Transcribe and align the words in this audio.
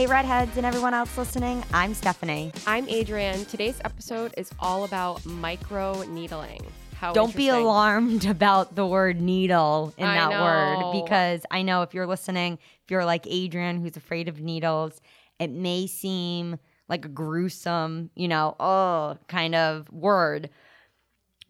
Hey, 0.00 0.06
redheads 0.06 0.56
and 0.56 0.64
everyone 0.64 0.94
else 0.94 1.18
listening, 1.18 1.62
I'm 1.74 1.92
Stephanie. 1.92 2.52
I'm 2.66 2.88
Adrienne. 2.88 3.44
Today's 3.44 3.78
episode 3.84 4.32
is 4.38 4.50
all 4.58 4.84
about 4.84 5.26
micro 5.26 6.04
needling. 6.04 6.62
How 6.94 7.12
Don't 7.12 7.36
be 7.36 7.50
alarmed 7.50 8.24
about 8.24 8.74
the 8.74 8.86
word 8.86 9.20
needle 9.20 9.92
in 9.98 10.06
I 10.06 10.14
that 10.14 10.30
know. 10.30 10.42
word 10.42 11.04
because 11.04 11.44
I 11.50 11.60
know 11.60 11.82
if 11.82 11.92
you're 11.92 12.06
listening, 12.06 12.54
if 12.82 12.90
you're 12.90 13.04
like 13.04 13.26
Adrienne 13.26 13.78
who's 13.82 13.98
afraid 13.98 14.28
of 14.28 14.40
needles, 14.40 15.02
it 15.38 15.50
may 15.50 15.86
seem 15.86 16.58
like 16.88 17.04
a 17.04 17.08
gruesome, 17.08 18.08
you 18.14 18.28
know, 18.28 18.56
oh, 18.58 19.18
kind 19.28 19.54
of 19.54 19.92
word. 19.92 20.48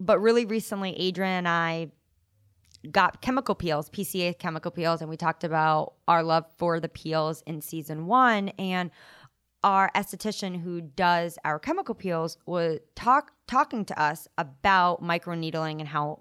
But 0.00 0.18
really 0.18 0.44
recently, 0.44 1.08
Adrienne 1.08 1.38
and 1.38 1.48
I 1.48 1.92
got 2.90 3.20
chemical 3.20 3.54
peels, 3.54 3.90
PCA 3.90 4.38
chemical 4.38 4.70
peels, 4.70 5.00
and 5.00 5.10
we 5.10 5.16
talked 5.16 5.44
about 5.44 5.94
our 6.08 6.22
love 6.22 6.46
for 6.56 6.80
the 6.80 6.88
peels 6.88 7.42
in 7.46 7.60
season 7.60 8.06
one. 8.06 8.48
And 8.50 8.90
our 9.62 9.90
esthetician 9.94 10.60
who 10.62 10.80
does 10.80 11.38
our 11.44 11.58
chemical 11.58 11.94
peels 11.94 12.38
was 12.46 12.78
talk 12.94 13.32
talking 13.46 13.84
to 13.84 14.00
us 14.02 14.26
about 14.38 15.02
microneedling 15.02 15.80
and 15.80 15.88
how 15.88 16.20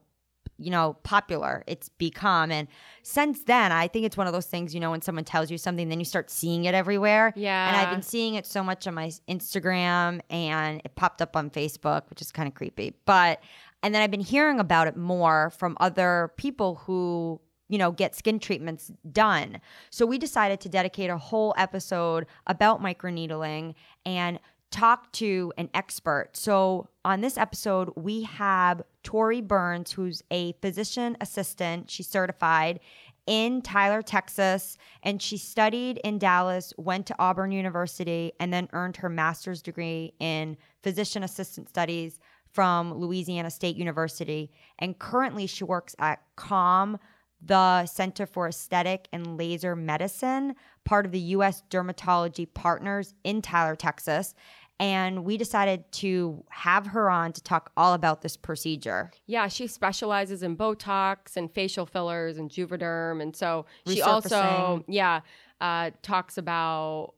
you 0.57 0.69
know 0.69 0.97
popular 1.03 1.63
it's 1.65 1.87
become 1.87 2.51
and 2.51 2.67
since 3.01 3.43
then 3.45 3.71
i 3.71 3.87
think 3.87 4.05
it's 4.05 4.17
one 4.17 4.27
of 4.27 4.33
those 4.33 4.45
things 4.47 4.73
you 4.73 4.79
know 4.81 4.91
when 4.91 5.01
someone 5.01 5.23
tells 5.23 5.49
you 5.49 5.57
something 5.57 5.87
then 5.87 5.99
you 5.99 6.05
start 6.05 6.29
seeing 6.29 6.65
it 6.65 6.75
everywhere 6.75 7.31
Yeah. 7.37 7.69
and 7.69 7.77
i've 7.77 7.89
been 7.91 8.01
seeing 8.01 8.35
it 8.35 8.45
so 8.45 8.61
much 8.61 8.85
on 8.85 8.93
my 8.93 9.09
instagram 9.29 10.19
and 10.29 10.81
it 10.83 10.95
popped 10.95 11.21
up 11.21 11.37
on 11.37 11.49
facebook 11.49 12.09
which 12.09 12.21
is 12.21 12.29
kind 12.33 12.45
of 12.49 12.55
creepy 12.55 12.93
but 13.05 13.39
and 13.83 13.93
then 13.93 14.01
i've 14.01 14.11
been 14.11 14.19
hearing 14.19 14.59
about 14.59 14.87
it 14.87 14.95
more 14.97 15.49
from 15.51 15.75
other 15.79 16.31
people 16.37 16.75
who 16.75 17.39
you 17.69 17.77
know, 17.77 17.91
get 17.91 18.15
skin 18.15 18.39
treatments 18.39 18.91
done. 19.11 19.61
So 19.91 20.05
we 20.05 20.17
decided 20.17 20.59
to 20.61 20.69
dedicate 20.69 21.11
a 21.11 21.17
whole 21.17 21.53
episode 21.55 22.25
about 22.47 22.81
microneedling 22.81 23.75
and 24.05 24.39
talk 24.71 25.11
to 25.13 25.53
an 25.57 25.69
expert. 25.73 26.29
So 26.33 26.89
on 27.05 27.21
this 27.21 27.37
episode, 27.37 27.91
we 27.95 28.23
have 28.23 28.81
Tori 29.03 29.41
Burns, 29.41 29.91
who's 29.91 30.23
a 30.29 30.53
physician 30.61 31.15
assistant. 31.21 31.89
She's 31.89 32.07
certified 32.07 32.79
in 33.25 33.61
Tyler, 33.61 34.01
Texas, 34.01 34.77
and 35.03 35.21
she 35.21 35.37
studied 35.37 35.99
in 36.03 36.17
Dallas, 36.17 36.73
went 36.77 37.05
to 37.07 37.15
Auburn 37.19 37.51
University, 37.51 38.31
and 38.39 38.51
then 38.51 38.67
earned 38.73 38.97
her 38.97 39.09
master's 39.09 39.61
degree 39.61 40.13
in 40.19 40.57
physician 40.81 41.23
assistant 41.23 41.69
studies 41.69 42.19
from 42.51 42.93
Louisiana 42.93 43.49
State 43.49 43.75
University. 43.75 44.51
And 44.79 44.97
currently, 44.97 45.47
she 45.47 45.63
works 45.63 45.95
at 45.99 46.21
CALM, 46.35 46.97
the 47.41 47.85
Center 47.85 48.25
for 48.25 48.47
Aesthetic 48.47 49.07
and 49.13 49.37
Laser 49.37 49.75
Medicine, 49.75 50.55
part 50.83 51.05
of 51.05 51.11
the 51.11 51.19
U.S. 51.19 51.63
Dermatology 51.69 52.47
Partners 52.53 53.13
in 53.23 53.41
Tyler, 53.41 53.75
Texas. 53.75 54.33
And 54.81 55.25
we 55.25 55.37
decided 55.37 55.91
to 55.93 56.43
have 56.49 56.87
her 56.87 57.09
on 57.09 57.33
to 57.33 57.43
talk 57.43 57.71
all 57.75 57.93
about 57.93 58.21
this 58.21 58.37
procedure. 58.37 59.11
Yeah, 59.27 59.49
she 59.49 59.67
specializes 59.67 60.41
in 60.41 60.55
Botox 60.55 61.35
and 61.35 61.51
facial 61.51 61.85
fillers 61.85 62.37
and 62.37 62.49
Juvederm, 62.49 63.21
and 63.21 63.35
so 63.35 63.65
she 63.85 64.01
also 64.01 64.85
yeah 64.87 65.19
uh, 65.59 65.91
talks 66.01 66.37
about 66.37 67.13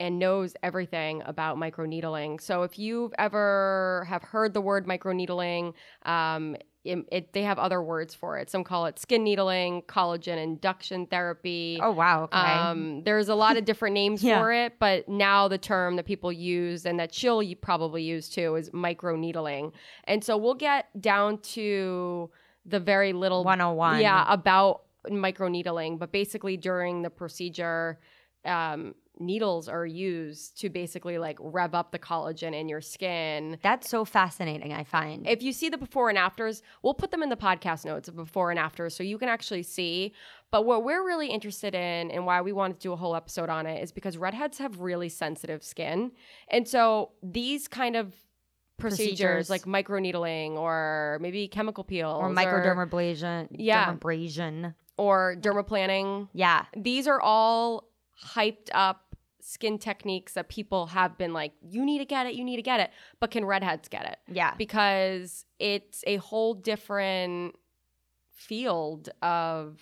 and 0.00 0.18
knows 0.18 0.54
everything 0.62 1.22
about 1.26 1.56
microneedling. 1.56 2.40
So 2.40 2.62
if 2.62 2.78
you've 2.78 3.12
ever 3.18 4.06
have 4.08 4.22
heard 4.22 4.54
the 4.54 4.60
word 4.60 4.86
microneedling, 4.86 5.74
um, 6.04 6.56
it, 6.84 6.98
it, 7.10 7.32
they 7.32 7.42
have 7.42 7.58
other 7.58 7.82
words 7.82 8.14
for 8.14 8.38
it. 8.38 8.48
Some 8.48 8.62
call 8.64 8.86
it 8.86 8.98
skin 8.98 9.24
needling, 9.24 9.82
collagen 9.82 10.42
induction 10.42 11.06
therapy. 11.06 11.80
Oh, 11.82 11.90
wow. 11.90 12.24
Okay. 12.24 12.36
Um, 12.38 13.02
there's 13.02 13.28
a 13.28 13.34
lot 13.34 13.56
of 13.56 13.64
different 13.64 13.94
names 13.94 14.22
Yeah. 14.28 14.40
for 14.40 14.52
it, 14.52 14.74
but 14.78 15.08
now 15.08 15.48
the 15.48 15.58
term 15.58 15.96
that 15.96 16.06
people 16.06 16.32
use 16.32 16.86
and 16.86 16.98
that 17.00 17.12
she'll 17.12 17.42
probably 17.56 18.02
use 18.04 18.28
too 18.28 18.54
is 18.54 18.70
microneedling. 18.70 19.72
And 20.04 20.22
so 20.22 20.36
we'll 20.36 20.54
get 20.54 20.86
down 21.00 21.38
to 21.38 22.30
the 22.64 22.78
very 22.80 23.12
little 23.12 23.42
101. 23.44 24.00
Yeah, 24.00 24.24
about 24.28 24.82
microneedling, 25.10 25.98
but 25.98 26.12
basically 26.12 26.56
during 26.56 27.02
the 27.02 27.10
procedure, 27.10 27.98
um, 28.44 28.94
needles 29.20 29.68
are 29.68 29.86
used 29.86 30.60
to 30.60 30.68
basically 30.68 31.18
like 31.18 31.36
rev 31.40 31.74
up 31.74 31.92
the 31.92 31.98
collagen 31.98 32.54
in 32.54 32.68
your 32.68 32.80
skin. 32.80 33.58
That's 33.62 33.88
so 33.88 34.04
fascinating, 34.04 34.72
I 34.72 34.84
find. 34.84 35.26
If 35.26 35.42
you 35.42 35.52
see 35.52 35.68
the 35.68 35.78
before 35.78 36.08
and 36.08 36.18
afters, 36.18 36.62
we'll 36.82 36.94
put 36.94 37.10
them 37.10 37.22
in 37.22 37.28
the 37.28 37.36
podcast 37.36 37.84
notes 37.84 38.08
of 38.08 38.16
before 38.16 38.50
and 38.50 38.58
after 38.58 38.88
so 38.90 39.02
you 39.02 39.18
can 39.18 39.28
actually 39.28 39.62
see. 39.62 40.12
But 40.50 40.64
what 40.64 40.84
we're 40.84 41.04
really 41.04 41.28
interested 41.28 41.74
in 41.74 42.10
and 42.10 42.24
why 42.24 42.40
we 42.40 42.52
wanted 42.52 42.74
to 42.74 42.80
do 42.80 42.92
a 42.92 42.96
whole 42.96 43.14
episode 43.14 43.50
on 43.50 43.66
it 43.66 43.82
is 43.82 43.92
because 43.92 44.16
redheads 44.16 44.58
have 44.58 44.80
really 44.80 45.08
sensitive 45.08 45.62
skin. 45.62 46.12
And 46.48 46.66
so 46.66 47.10
these 47.22 47.68
kind 47.68 47.96
of 47.96 48.14
procedures, 48.78 49.48
Procedures. 49.48 49.50
like 49.50 49.62
microneedling 49.64 50.52
or 50.52 51.18
maybe 51.20 51.48
chemical 51.48 51.82
peels 51.84 52.16
or 52.20 52.30
microdermabrasion. 52.30 53.48
Yeah. 53.50 53.92
Dermabrasion. 53.92 54.74
or 54.96 55.36
dermaplaning, 55.40 56.28
Yeah. 56.32 56.64
these 56.76 57.06
are 57.08 57.20
all 57.20 57.84
hyped 58.24 58.68
up 58.72 59.07
skin 59.48 59.78
techniques 59.78 60.34
that 60.34 60.48
people 60.48 60.86
have 60.88 61.16
been 61.16 61.32
like, 61.32 61.52
you 61.62 61.82
need 61.84 61.98
to 61.98 62.04
get 62.04 62.26
it, 62.26 62.34
you 62.34 62.44
need 62.44 62.56
to 62.56 62.62
get 62.62 62.80
it. 62.80 62.90
But 63.18 63.30
can 63.30 63.44
redheads 63.46 63.88
get 63.88 64.04
it? 64.06 64.18
Yeah. 64.30 64.54
because 64.56 65.46
it's 65.58 66.04
a 66.06 66.16
whole 66.16 66.52
different 66.54 67.54
field 68.30 69.08
of 69.22 69.80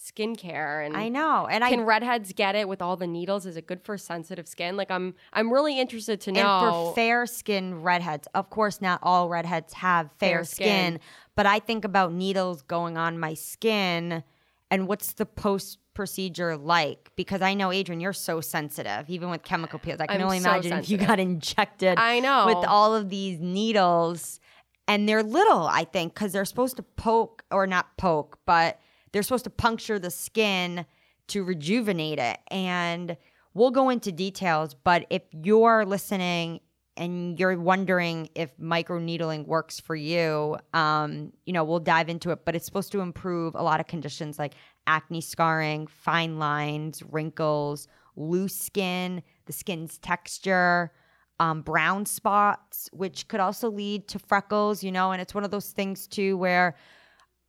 skincare 0.00 0.86
and 0.86 0.96
I 0.96 1.08
know. 1.08 1.46
And 1.50 1.62
I 1.64 1.70
can 1.70 1.82
redheads 1.84 2.32
get 2.32 2.54
it 2.54 2.68
with 2.68 2.80
all 2.80 2.96
the 2.96 3.06
needles 3.06 3.46
is 3.46 3.56
it 3.56 3.66
good 3.66 3.82
for 3.82 3.98
sensitive 3.98 4.46
skin 4.46 4.76
like 4.76 4.90
i'm 4.90 5.14
i'm 5.32 5.52
really 5.52 5.78
interested 5.80 6.20
to 6.22 6.32
know 6.32 6.40
And 6.40 6.74
for 6.74 6.94
fair 6.94 7.26
skin 7.26 7.82
redheads, 7.82 8.26
of 8.32 8.48
course, 8.48 8.80
not 8.80 9.00
all 9.02 9.28
redheads 9.28 9.74
have 9.74 10.10
fair, 10.18 10.38
Fair 10.38 10.44
skin. 10.44 10.66
skin. 10.94 11.00
but 11.34 11.46
I 11.46 11.58
think 11.58 11.84
about 11.84 12.12
needles 12.12 12.62
going 12.62 12.96
on 12.96 13.18
my 13.18 13.34
skin 13.34 14.22
and 14.70 14.86
what's 14.86 15.14
the 15.14 15.26
post 15.26 15.78
procedure 15.94 16.56
like? 16.56 17.10
Because 17.16 17.42
I 17.42 17.54
know, 17.54 17.72
Adrienne, 17.72 18.00
you're 18.00 18.12
so 18.12 18.40
sensitive, 18.40 19.08
even 19.08 19.30
with 19.30 19.42
chemical 19.42 19.78
peels. 19.78 20.00
I 20.00 20.06
can 20.06 20.16
I'm 20.16 20.22
only 20.22 20.40
so 20.40 20.50
imagine 20.50 20.72
if 20.74 20.90
you 20.90 20.98
got 20.98 21.18
injected 21.18 21.98
i 21.98 22.20
know 22.20 22.46
with 22.46 22.68
all 22.68 22.94
of 22.94 23.08
these 23.08 23.40
needles. 23.40 24.40
And 24.86 25.06
they're 25.06 25.22
little, 25.22 25.66
I 25.66 25.84
think, 25.84 26.14
because 26.14 26.32
they're 26.32 26.46
supposed 26.46 26.76
to 26.76 26.82
poke 26.82 27.44
or 27.50 27.66
not 27.66 27.94
poke, 27.98 28.38
but 28.46 28.80
they're 29.12 29.22
supposed 29.22 29.44
to 29.44 29.50
puncture 29.50 29.98
the 29.98 30.10
skin 30.10 30.86
to 31.26 31.44
rejuvenate 31.44 32.18
it. 32.18 32.38
And 32.50 33.18
we'll 33.52 33.70
go 33.70 33.90
into 33.90 34.12
details, 34.12 34.72
but 34.72 35.06
if 35.10 35.22
you're 35.32 35.84
listening 35.84 36.60
and 36.98 37.38
you're 37.38 37.58
wondering 37.58 38.28
if 38.34 38.54
microneedling 38.58 39.46
works 39.46 39.80
for 39.80 39.94
you, 39.94 40.58
um, 40.74 41.32
you 41.46 41.52
know, 41.52 41.64
we'll 41.64 41.78
dive 41.78 42.08
into 42.08 42.30
it. 42.30 42.44
But 42.44 42.54
it's 42.56 42.66
supposed 42.66 42.92
to 42.92 43.00
improve 43.00 43.54
a 43.54 43.62
lot 43.62 43.80
of 43.80 43.86
conditions 43.86 44.38
like 44.38 44.54
acne 44.86 45.20
scarring, 45.20 45.86
fine 45.86 46.38
lines, 46.38 47.02
wrinkles, 47.02 47.88
loose 48.16 48.56
skin, 48.56 49.22
the 49.46 49.52
skin's 49.52 49.98
texture, 49.98 50.92
um, 51.40 51.62
brown 51.62 52.04
spots, 52.04 52.90
which 52.92 53.28
could 53.28 53.40
also 53.40 53.70
lead 53.70 54.08
to 54.08 54.18
freckles, 54.18 54.82
you 54.82 54.90
know, 54.90 55.12
and 55.12 55.22
it's 55.22 55.34
one 55.34 55.44
of 55.44 55.52
those 55.52 55.70
things 55.70 56.08
too 56.08 56.36
where 56.36 56.74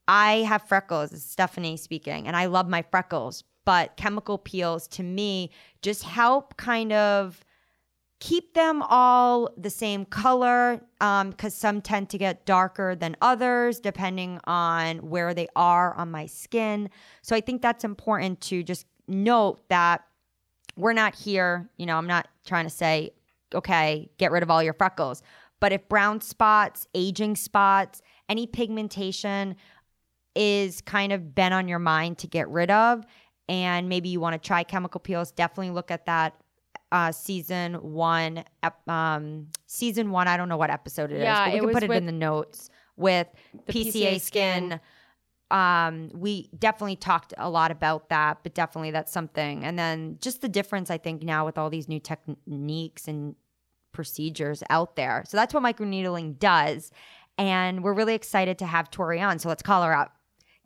I 0.07 0.37
have 0.47 0.61
freckles, 0.63 1.11
Stephanie 1.23 1.77
speaking, 1.77 2.27
and 2.27 2.35
I 2.35 2.45
love 2.45 2.69
my 2.69 2.83
freckles, 2.83 3.43
but 3.65 3.97
chemical 3.97 4.37
peels 4.37 4.87
to 4.89 5.03
me 5.03 5.49
just 5.81 6.03
help 6.03 6.55
kind 6.57 6.93
of 6.93 7.43
keep 8.19 8.53
them 8.53 8.81
all 8.81 9.49
the 9.57 9.69
same 9.69 10.05
color 10.05 10.81
um, 10.99 11.29
because 11.29 11.53
some 11.53 11.81
tend 11.81 12.09
to 12.09 12.17
get 12.17 12.45
darker 12.45 12.95
than 12.95 13.15
others 13.21 13.79
depending 13.79 14.39
on 14.43 14.97
where 14.97 15.33
they 15.33 15.47
are 15.55 15.93
on 15.93 16.11
my 16.11 16.25
skin. 16.25 16.89
So 17.21 17.35
I 17.35 17.41
think 17.41 17.61
that's 17.61 17.83
important 17.83 18.41
to 18.41 18.61
just 18.61 18.85
note 19.07 19.61
that 19.69 20.03
we're 20.75 20.93
not 20.93 21.15
here, 21.15 21.69
you 21.77 21.85
know, 21.85 21.97
I'm 21.97 22.07
not 22.07 22.27
trying 22.45 22.65
to 22.65 22.69
say, 22.69 23.11
okay, 23.53 24.09
get 24.17 24.31
rid 24.31 24.43
of 24.43 24.51
all 24.51 24.61
your 24.61 24.73
freckles. 24.73 25.23
But 25.59 25.73
if 25.73 25.87
brown 25.89 26.21
spots, 26.21 26.87
aging 26.93 27.35
spots, 27.35 28.01
any 28.27 28.47
pigmentation 28.47 29.55
is 30.35 30.81
kind 30.81 31.11
of 31.11 31.33
been 31.35 31.53
on 31.53 31.67
your 31.67 31.79
mind 31.79 32.17
to 32.19 32.27
get 32.27 32.47
rid 32.49 32.71
of, 32.71 33.03
and 33.49 33.89
maybe 33.89 34.09
you 34.09 34.19
want 34.19 34.41
to 34.41 34.47
try 34.47 34.63
chemical 34.63 34.99
peels, 34.99 35.31
definitely 35.31 35.71
look 35.71 35.89
at 35.89 36.05
that 36.05 36.35
uh, 36.91 37.11
season 37.11 37.75
one. 37.75 38.43
Um, 38.87 39.47
season 39.67 40.11
one, 40.11 40.27
I 40.27 40.37
don't 40.37 40.49
know 40.49 40.57
what 40.57 40.69
episode 40.69 41.11
it 41.11 41.17
is, 41.17 41.21
Yeah, 41.23 41.45
but 41.45 41.53
we 41.53 41.57
it 41.57 41.61
can 41.61 41.73
put 41.73 41.83
it 41.83 41.91
in 41.91 42.05
the 42.05 42.11
notes 42.11 42.69
with 42.97 43.27
the 43.67 43.73
PCA, 43.73 43.85
PCA 43.85 44.21
skin. 44.21 44.69
skin. 44.69 44.79
Um, 45.51 46.11
we 46.13 46.49
definitely 46.57 46.95
talked 46.95 47.33
a 47.37 47.49
lot 47.49 47.71
about 47.71 48.09
that, 48.09 48.39
but 48.43 48.53
definitely 48.53 48.91
that's 48.91 49.11
something. 49.11 49.63
And 49.63 49.79
then 49.79 50.17
just 50.21 50.41
the 50.41 50.49
difference, 50.49 50.91
I 50.91 50.97
think, 50.99 51.23
now 51.23 51.45
with 51.45 51.57
all 51.57 51.69
these 51.71 51.87
new 51.87 51.99
techniques 51.99 53.07
and 53.07 53.35
procedures 53.91 54.61
out 54.69 54.95
there. 54.95 55.23
So 55.27 55.37
that's 55.37 55.53
what 55.53 55.63
microneedling 55.63 56.37
does. 56.37 56.91
And 57.37 57.83
we're 57.83 57.93
really 57.93 58.13
excited 58.15 58.59
to 58.59 58.65
have 58.67 58.91
Tori 58.91 59.19
on. 59.21 59.39
So 59.39 59.49
let's 59.49 59.63
call 59.63 59.81
her 59.83 59.95
up. 59.95 60.15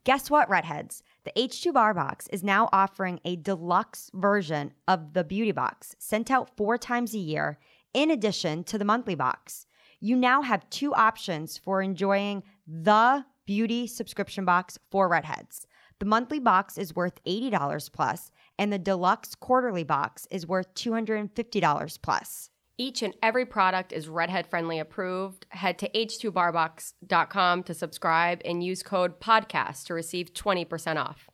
Guess 0.04 0.30
what, 0.30 0.50
redheads? 0.50 1.02
The 1.26 1.32
H2 1.38 1.72
Bar 1.72 1.94
Box 1.94 2.28
is 2.28 2.44
now 2.44 2.68
offering 2.74 3.22
a 3.24 3.38
deluxe 3.38 4.12
version 4.14 4.74
of 4.90 5.14
the 5.14 5.24
Beauty 5.24 5.54
Box 5.54 5.96
sent 5.98 6.30
out 6.30 6.58
four 6.58 6.78
times 6.78 7.14
a 7.14 7.18
year, 7.18 7.60
in 7.94 8.12
addition 8.12 8.66
to 8.66 8.78
the 8.78 8.84
monthly 8.84 9.16
box. 9.16 9.66
You 10.02 10.18
now 10.18 10.42
have 10.42 10.70
two 10.70 10.94
options 10.94 11.58
for 11.58 11.82
enjoying 11.82 12.44
the 12.68 13.24
beauty 13.46 13.88
subscription 13.88 14.44
box 14.44 14.78
for 14.92 15.08
redheads. 15.08 15.66
The 16.00 16.06
monthly 16.06 16.40
box 16.40 16.78
is 16.78 16.94
worth 16.94 17.24
$80 17.24 17.90
plus, 17.94 18.30
and 18.60 18.74
the 18.74 18.80
deluxe 18.80 19.34
quarterly 19.34 19.86
box 19.86 20.28
is 20.30 20.46
worth 20.46 20.74
$250 20.74 22.02
plus. 22.02 22.50
Each 22.78 23.04
and 23.04 23.14
every 23.22 23.46
product 23.46 23.94
is 23.94 24.08
redhead 24.10 24.48
friendly 24.48 24.80
approved. 24.80 25.46
Head 25.50 25.78
to 25.80 25.90
h2barbox.com 25.90 27.64
to 27.64 27.74
subscribe 27.74 28.42
and 28.44 28.64
use 28.64 28.82
code 28.82 29.20
podcast 29.20 29.86
to 29.86 29.94
receive 29.94 30.34
20% 30.34 30.98
off. 30.98 31.30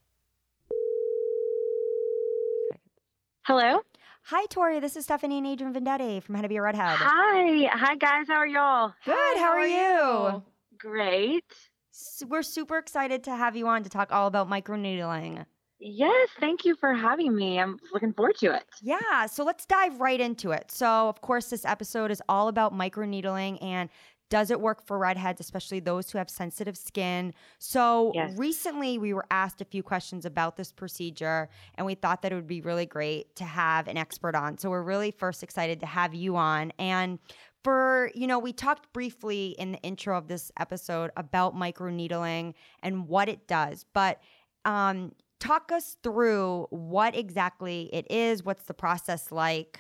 Hello. 3.43 3.79
Hi, 4.25 4.45
Tori. 4.47 4.79
This 4.79 4.95
is 4.97 5.05
Stephanie 5.05 5.37
and 5.39 5.47
Adrienne 5.47 5.73
Vendetti 5.73 6.21
from 6.21 6.35
How 6.35 6.41
to 6.41 6.49
Be 6.49 6.57
a 6.57 6.61
Redhead. 6.61 6.97
Hi. 6.99 7.67
Hi, 7.71 7.95
guys. 7.95 8.25
How 8.27 8.35
are 8.35 8.45
y'all? 8.47 8.93
Good. 9.05 9.15
Hi, 9.17 9.39
how, 9.39 9.51
are, 9.51 9.65
you? 10.35 10.43
Great. 10.77 11.45
S- 11.91 12.23
We're 12.27 12.43
super 12.43 12.77
excited 12.77 13.23
to 13.23 13.31
have 13.35 13.55
you 13.55 13.67
on 13.67 13.83
to 13.83 13.89
talk 13.89 14.11
all 14.11 14.27
about 14.27 14.49
microneedling. 14.49 15.45
Yes. 15.79 16.29
Thank 16.39 16.65
you 16.65 16.75
for 16.75 16.93
having 16.93 17.35
me. 17.35 17.59
I'm 17.59 17.79
looking 17.93 18.13
forward 18.13 18.35
to 18.39 18.53
it. 18.55 18.63
Yeah, 18.81 19.25
so 19.27 19.43
let's 19.43 19.65
dive 19.65 19.99
right 19.99 20.19
into 20.19 20.51
it. 20.51 20.71
So, 20.71 21.07
of 21.09 21.21
course, 21.21 21.49
this 21.49 21.65
episode 21.65 22.11
is 22.11 22.21
all 22.27 22.47
about 22.49 22.73
microneedling 22.73 23.63
and 23.63 23.89
does 24.29 24.51
it 24.51 24.59
work 24.61 24.85
for 24.85 24.99
redheads, 24.99 25.41
especially 25.41 25.79
those 25.79 26.11
who 26.11 26.19
have 26.19 26.29
sensitive 26.29 26.77
skin? 26.77 27.33
So, 27.57 28.11
Yes. 28.13 28.37
recently 28.37 28.97
we 28.99 29.13
were 29.13 29.25
asked 29.31 29.59
a 29.59 29.65
few 29.65 29.81
questions 29.81 30.23
about 30.23 30.55
this 30.55 30.71
procedure, 30.71 31.49
and 31.75 31.87
we 31.87 31.95
thought 31.95 32.21
that 32.21 32.31
it 32.31 32.35
would 32.35 32.45
be 32.45 32.61
really 32.61 32.85
great 32.85 33.35
to 33.37 33.43
have 33.43 33.87
an 33.87 33.97
expert 33.97 34.35
on. 34.35 34.57
So, 34.59 34.69
we're 34.69 34.83
really 34.83 35.11
first 35.11 35.41
excited 35.43 35.79
to 35.79 35.87
have 35.87 36.13
you 36.13 36.35
on. 36.35 36.71
And 36.77 37.17
for, 37.63 38.11
you 38.13 38.27
know, 38.27 38.37
we 38.37 38.53
talked 38.53 38.91
briefly 38.93 39.55
in 39.57 39.71
the 39.71 39.79
intro 39.79 40.15
of 40.17 40.27
this 40.27 40.51
episode 40.59 41.09
about 41.17 41.55
microneedling 41.55 42.53
and 42.83 43.07
what 43.07 43.29
it 43.29 43.47
does, 43.47 43.85
but 43.93 44.21
um, 44.65 45.13
talk 45.39 45.71
us 45.71 45.97
through 46.03 46.67
what 46.69 47.15
exactly 47.15 47.89
it 47.93 48.09
is, 48.11 48.43
what's 48.43 48.63
the 48.63 48.73
process 48.73 49.31
like. 49.31 49.79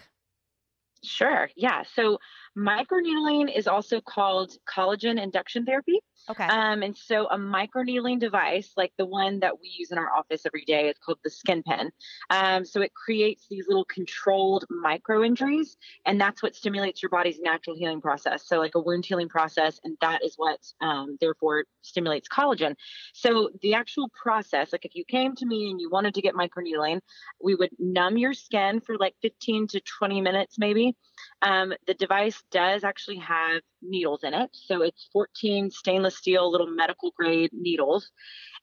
Sure. 1.03 1.49
Yeah. 1.55 1.83
So 1.95 2.19
microneedling 2.57 3.55
is 3.55 3.67
also 3.67 4.01
called 4.01 4.51
collagen 4.67 5.21
induction 5.21 5.65
therapy. 5.65 5.99
Okay. 6.29 6.45
Um, 6.45 6.83
and 6.83 6.95
so 6.95 7.27
a 7.27 7.37
microneedling 7.37 8.19
device, 8.19 8.71
like 8.77 8.93
the 8.97 9.05
one 9.05 9.39
that 9.39 9.59
we 9.59 9.73
use 9.75 9.91
in 9.91 9.97
our 9.97 10.13
office 10.13 10.45
every 10.45 10.63
day, 10.63 10.89
is 10.89 10.97
called 11.03 11.17
the 11.23 11.29
skin 11.29 11.63
pen. 11.63 11.91
Um, 12.29 12.65
so 12.65 12.81
it 12.81 12.93
creates 12.93 13.47
these 13.49 13.65
little 13.67 13.85
controlled 13.85 14.65
micro 14.69 15.23
injuries, 15.23 15.75
and 16.05 16.21
that's 16.21 16.43
what 16.43 16.55
stimulates 16.55 17.01
your 17.01 17.09
body's 17.09 17.39
natural 17.39 17.75
healing 17.75 17.99
process. 17.99 18.47
So 18.47 18.59
like 18.59 18.75
a 18.75 18.79
wound 18.79 19.05
healing 19.05 19.27
process, 19.27 19.79
and 19.83 19.97
that 20.01 20.23
is 20.23 20.35
what 20.37 20.59
um, 20.81 21.17
therefore 21.19 21.65
stimulates 21.81 22.27
collagen. 22.29 22.75
So 23.13 23.49
the 23.61 23.73
actual 23.73 24.09
process, 24.21 24.71
like 24.71 24.85
if 24.85 24.93
you 24.93 25.05
came 25.05 25.35
to 25.35 25.45
me 25.47 25.71
and 25.71 25.81
you 25.81 25.89
wanted 25.89 26.13
to 26.13 26.21
get 26.21 26.35
microneedling, 26.35 26.99
we 27.43 27.55
would 27.55 27.71
numb 27.79 28.17
your 28.17 28.33
skin 28.33 28.81
for 28.81 28.97
like 28.97 29.15
15 29.23 29.67
to 29.69 29.81
20 29.81 30.21
minutes, 30.21 30.59
maybe. 30.59 30.95
Um, 31.41 31.73
the 31.87 31.93
device 31.93 32.41
does 32.51 32.83
actually 32.83 33.17
have 33.17 33.61
needles 33.81 34.23
in 34.23 34.33
it. 34.33 34.49
So 34.53 34.81
it's 34.81 35.09
14 35.13 35.71
stainless 35.71 36.18
steel 36.19 36.51
little 36.51 36.67
medical 36.67 37.11
grade 37.17 37.51
needles. 37.53 38.11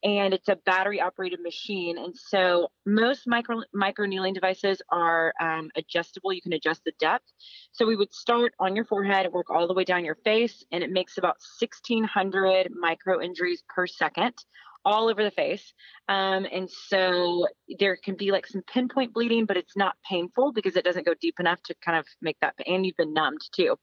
And 0.03 0.33
it's 0.33 0.47
a 0.47 0.55
battery 0.55 1.01
operated 1.01 1.39
machine. 1.41 1.97
And 1.97 2.15
so 2.15 2.69
most 2.85 3.27
micro 3.27 3.63
micro 3.73 4.05
needling 4.05 4.33
devices 4.33 4.81
are 4.89 5.33
um, 5.41 5.69
adjustable. 5.75 6.31
You 6.33 6.41
can 6.41 6.53
adjust 6.53 6.83
the 6.85 6.93
depth. 6.99 7.25
So 7.71 7.85
we 7.85 7.95
would 7.95 8.13
start 8.13 8.53
on 8.59 8.75
your 8.75 8.85
forehead, 8.85 9.25
and 9.25 9.33
work 9.33 9.49
all 9.49 9.67
the 9.67 9.73
way 9.73 9.83
down 9.83 10.05
your 10.05 10.17
face, 10.23 10.63
and 10.71 10.83
it 10.83 10.91
makes 10.91 11.17
about 11.17 11.37
1,600 11.59 12.71
micro 12.79 13.21
injuries 13.21 13.63
per 13.67 13.87
second 13.87 14.33
all 14.87 15.09
over 15.09 15.21
the 15.21 15.31
face. 15.31 15.73
Um, 16.07 16.47
and 16.49 16.69
so 16.71 17.45
there 17.77 17.97
can 17.97 18.15
be 18.15 18.31
like 18.31 18.47
some 18.47 18.61
pinpoint 18.61 19.13
bleeding, 19.13 19.45
but 19.45 19.57
it's 19.57 19.75
not 19.75 19.95
painful 20.09 20.53
because 20.53 20.77
it 20.77 20.85
doesn't 20.85 21.05
go 21.05 21.13
deep 21.19 21.41
enough 21.41 21.61
to 21.63 21.75
kind 21.83 21.99
of 21.99 22.05
make 22.21 22.37
that, 22.39 22.55
and 22.65 22.85
you've 22.85 22.95
been 22.95 23.13
numbed 23.13 23.41
too. 23.53 23.75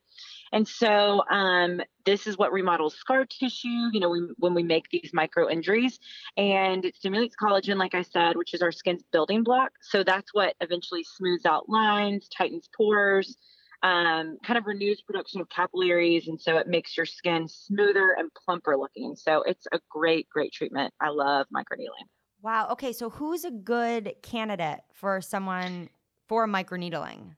And 0.51 0.67
so 0.67 1.23
um, 1.31 1.83
this 2.07 2.27
is 2.27 2.39
what 2.39 2.53
remodels 2.53 2.95
scar 2.95 3.27
tissue, 3.27 3.91
you 3.93 4.01
know, 4.01 4.09
we, 4.09 4.29
when 4.39 4.55
we 4.55 4.63
make 4.63 4.89
these 4.91 5.11
micro 5.13 5.51
injuries. 5.51 5.99
And 6.39 6.85
it 6.87 6.97
stimulates 6.97 7.37
collagen, 7.37 7.77
like 7.77 7.95
I 7.95 8.03
said, 8.03 8.37
which 8.37 8.55
is 8.55 8.63
our 8.63 8.73
skin's 8.73 9.03
building 9.13 9.43
block. 9.43 9.73
So 9.83 10.05
that's 10.05 10.33
what 10.33 10.55
eventually 10.63 11.05
smooths 11.05 11.45
out 11.45 11.69
lines, 11.69 12.29
tightens 12.29 12.69
pores, 12.75 13.37
um, 13.85 14.39
kind 14.43 14.57
of 14.57 14.67
renews 14.67 15.03
production 15.03 15.43
of 15.43 15.49
capillaries. 15.51 16.27
And 16.27 16.41
so 16.41 16.57
it 16.57 16.67
makes 16.67 16.97
your 16.97 17.05
skin 17.05 17.47
smoother 17.47 18.17
and 18.19 18.31
plumper 18.45 18.77
looking. 18.79 19.15
So 19.15 19.43
it's 19.43 19.67
a 19.73 19.79
great, 19.91 20.29
great 20.31 20.53
treatment. 20.53 20.93
I 21.01 21.11
love 21.11 21.47
microneedling. 21.55 22.09
wow. 22.43 22.69
Okay. 22.73 22.93
So, 22.93 23.11
who's 23.11 23.45
a 23.45 23.51
good 23.51 24.15
candidate 24.23 24.81
for 24.95 25.21
someone 25.21 25.91
for 26.29 26.49
microneedling? 26.49 27.37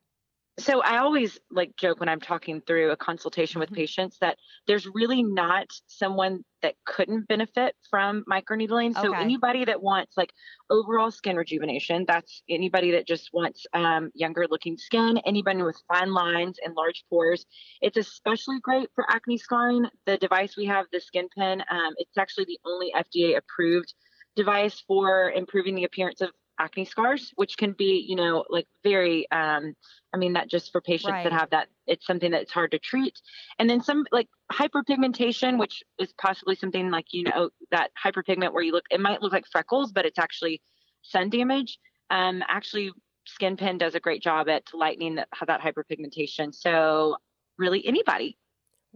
So 0.58 0.80
I 0.80 0.98
always 0.98 1.38
like 1.50 1.76
joke 1.76 2.00
when 2.00 2.08
I'm 2.08 2.20
talking 2.20 2.62
through 2.62 2.90
a 2.90 2.96
consultation 2.96 3.60
with 3.60 3.68
Mhm. 3.68 3.74
patients 3.74 4.16
that 4.20 4.38
there's 4.66 4.86
really 4.86 5.22
not 5.22 5.66
someone 5.86 6.44
that 6.62 6.76
couldn't 6.86 7.28
benefit 7.28 7.76
from 7.90 8.24
microneedling. 8.30 8.94
So 8.96 9.12
Okay. 9.12 9.22
anybody 9.22 9.66
that 9.66 9.82
wants 9.82 10.16
like 10.16 10.32
overall 10.70 11.10
skin 11.10 11.36
rejuvenation, 11.36 12.06
that's 12.08 12.42
anybody 12.48 12.90
that 12.92 13.06
just 13.06 13.28
wants 13.34 13.66
um, 13.74 14.10
younger 14.14 14.46
looking 14.48 14.78
skin, 14.78 15.18
anybody 15.26 15.62
with 15.62 15.82
fine 15.88 16.12
lines 16.14 16.58
and 16.64 16.74
large 16.74 17.04
pores. 17.10 17.44
It's 17.82 17.98
especially 17.98 18.58
great 18.60 18.88
for 18.94 19.04
acne 19.10 19.36
scarring. 19.36 19.86
The 20.06 20.16
device 20.16 20.56
we 20.56 20.64
have, 20.66 20.86
the 20.90 21.00
skin 21.00 21.28
pen, 21.36 21.64
um, 21.70 21.92
it's 21.98 22.16
actually 22.16 22.46
the 22.46 22.60
only 22.64 22.92
FDA 22.96 23.36
approved 23.36 23.92
device 24.36 24.80
for 24.86 25.30
improving 25.30 25.74
the 25.74 25.84
appearance 25.84 26.20
of 26.22 26.30
acne 26.58 26.84
scars, 26.84 27.32
which 27.36 27.56
can 27.56 27.72
be, 27.72 28.04
you 28.08 28.16
know, 28.16 28.44
like 28.48 28.66
very, 28.82 29.30
um, 29.30 29.74
I 30.14 30.16
mean, 30.16 30.32
that 30.34 30.48
just 30.48 30.72
for 30.72 30.80
patients 30.80 31.12
Right. 31.12 31.24
that 31.24 31.32
have 31.32 31.50
that, 31.50 31.68
it's 31.86 32.06
something 32.06 32.30
that's 32.30 32.52
hard 32.52 32.70
to 32.72 32.78
treat. 32.78 33.20
And 33.58 33.68
then 33.68 33.82
some 33.82 34.06
like 34.12 34.28
hyperpigmentation, 34.52 35.58
which 35.58 35.82
is 35.98 36.12
possibly 36.18 36.54
something 36.54 36.90
like, 36.90 37.06
you 37.12 37.24
know, 37.24 37.50
that 37.70 37.90
hyperpigment 38.02 38.52
where 38.52 38.62
you 38.62 38.72
look, 38.72 38.84
it 38.90 39.00
might 39.00 39.22
look 39.22 39.32
like 39.32 39.46
freckles, 39.50 39.92
but 39.92 40.06
it's 40.06 40.18
actually 40.18 40.62
sun 41.02 41.30
damage. 41.30 41.78
Um, 42.10 42.42
actually, 42.48 42.92
Skin 43.26 43.56
Pen 43.56 43.78
does 43.78 43.94
a 43.94 44.00
great 44.00 44.22
job 44.22 44.48
at 44.48 44.64
lightening 44.72 45.16
that, 45.16 45.28
that 45.46 45.60
hyperpigmentation. 45.60 46.54
So, 46.54 47.16
really, 47.58 47.86
anybody. 47.86 48.38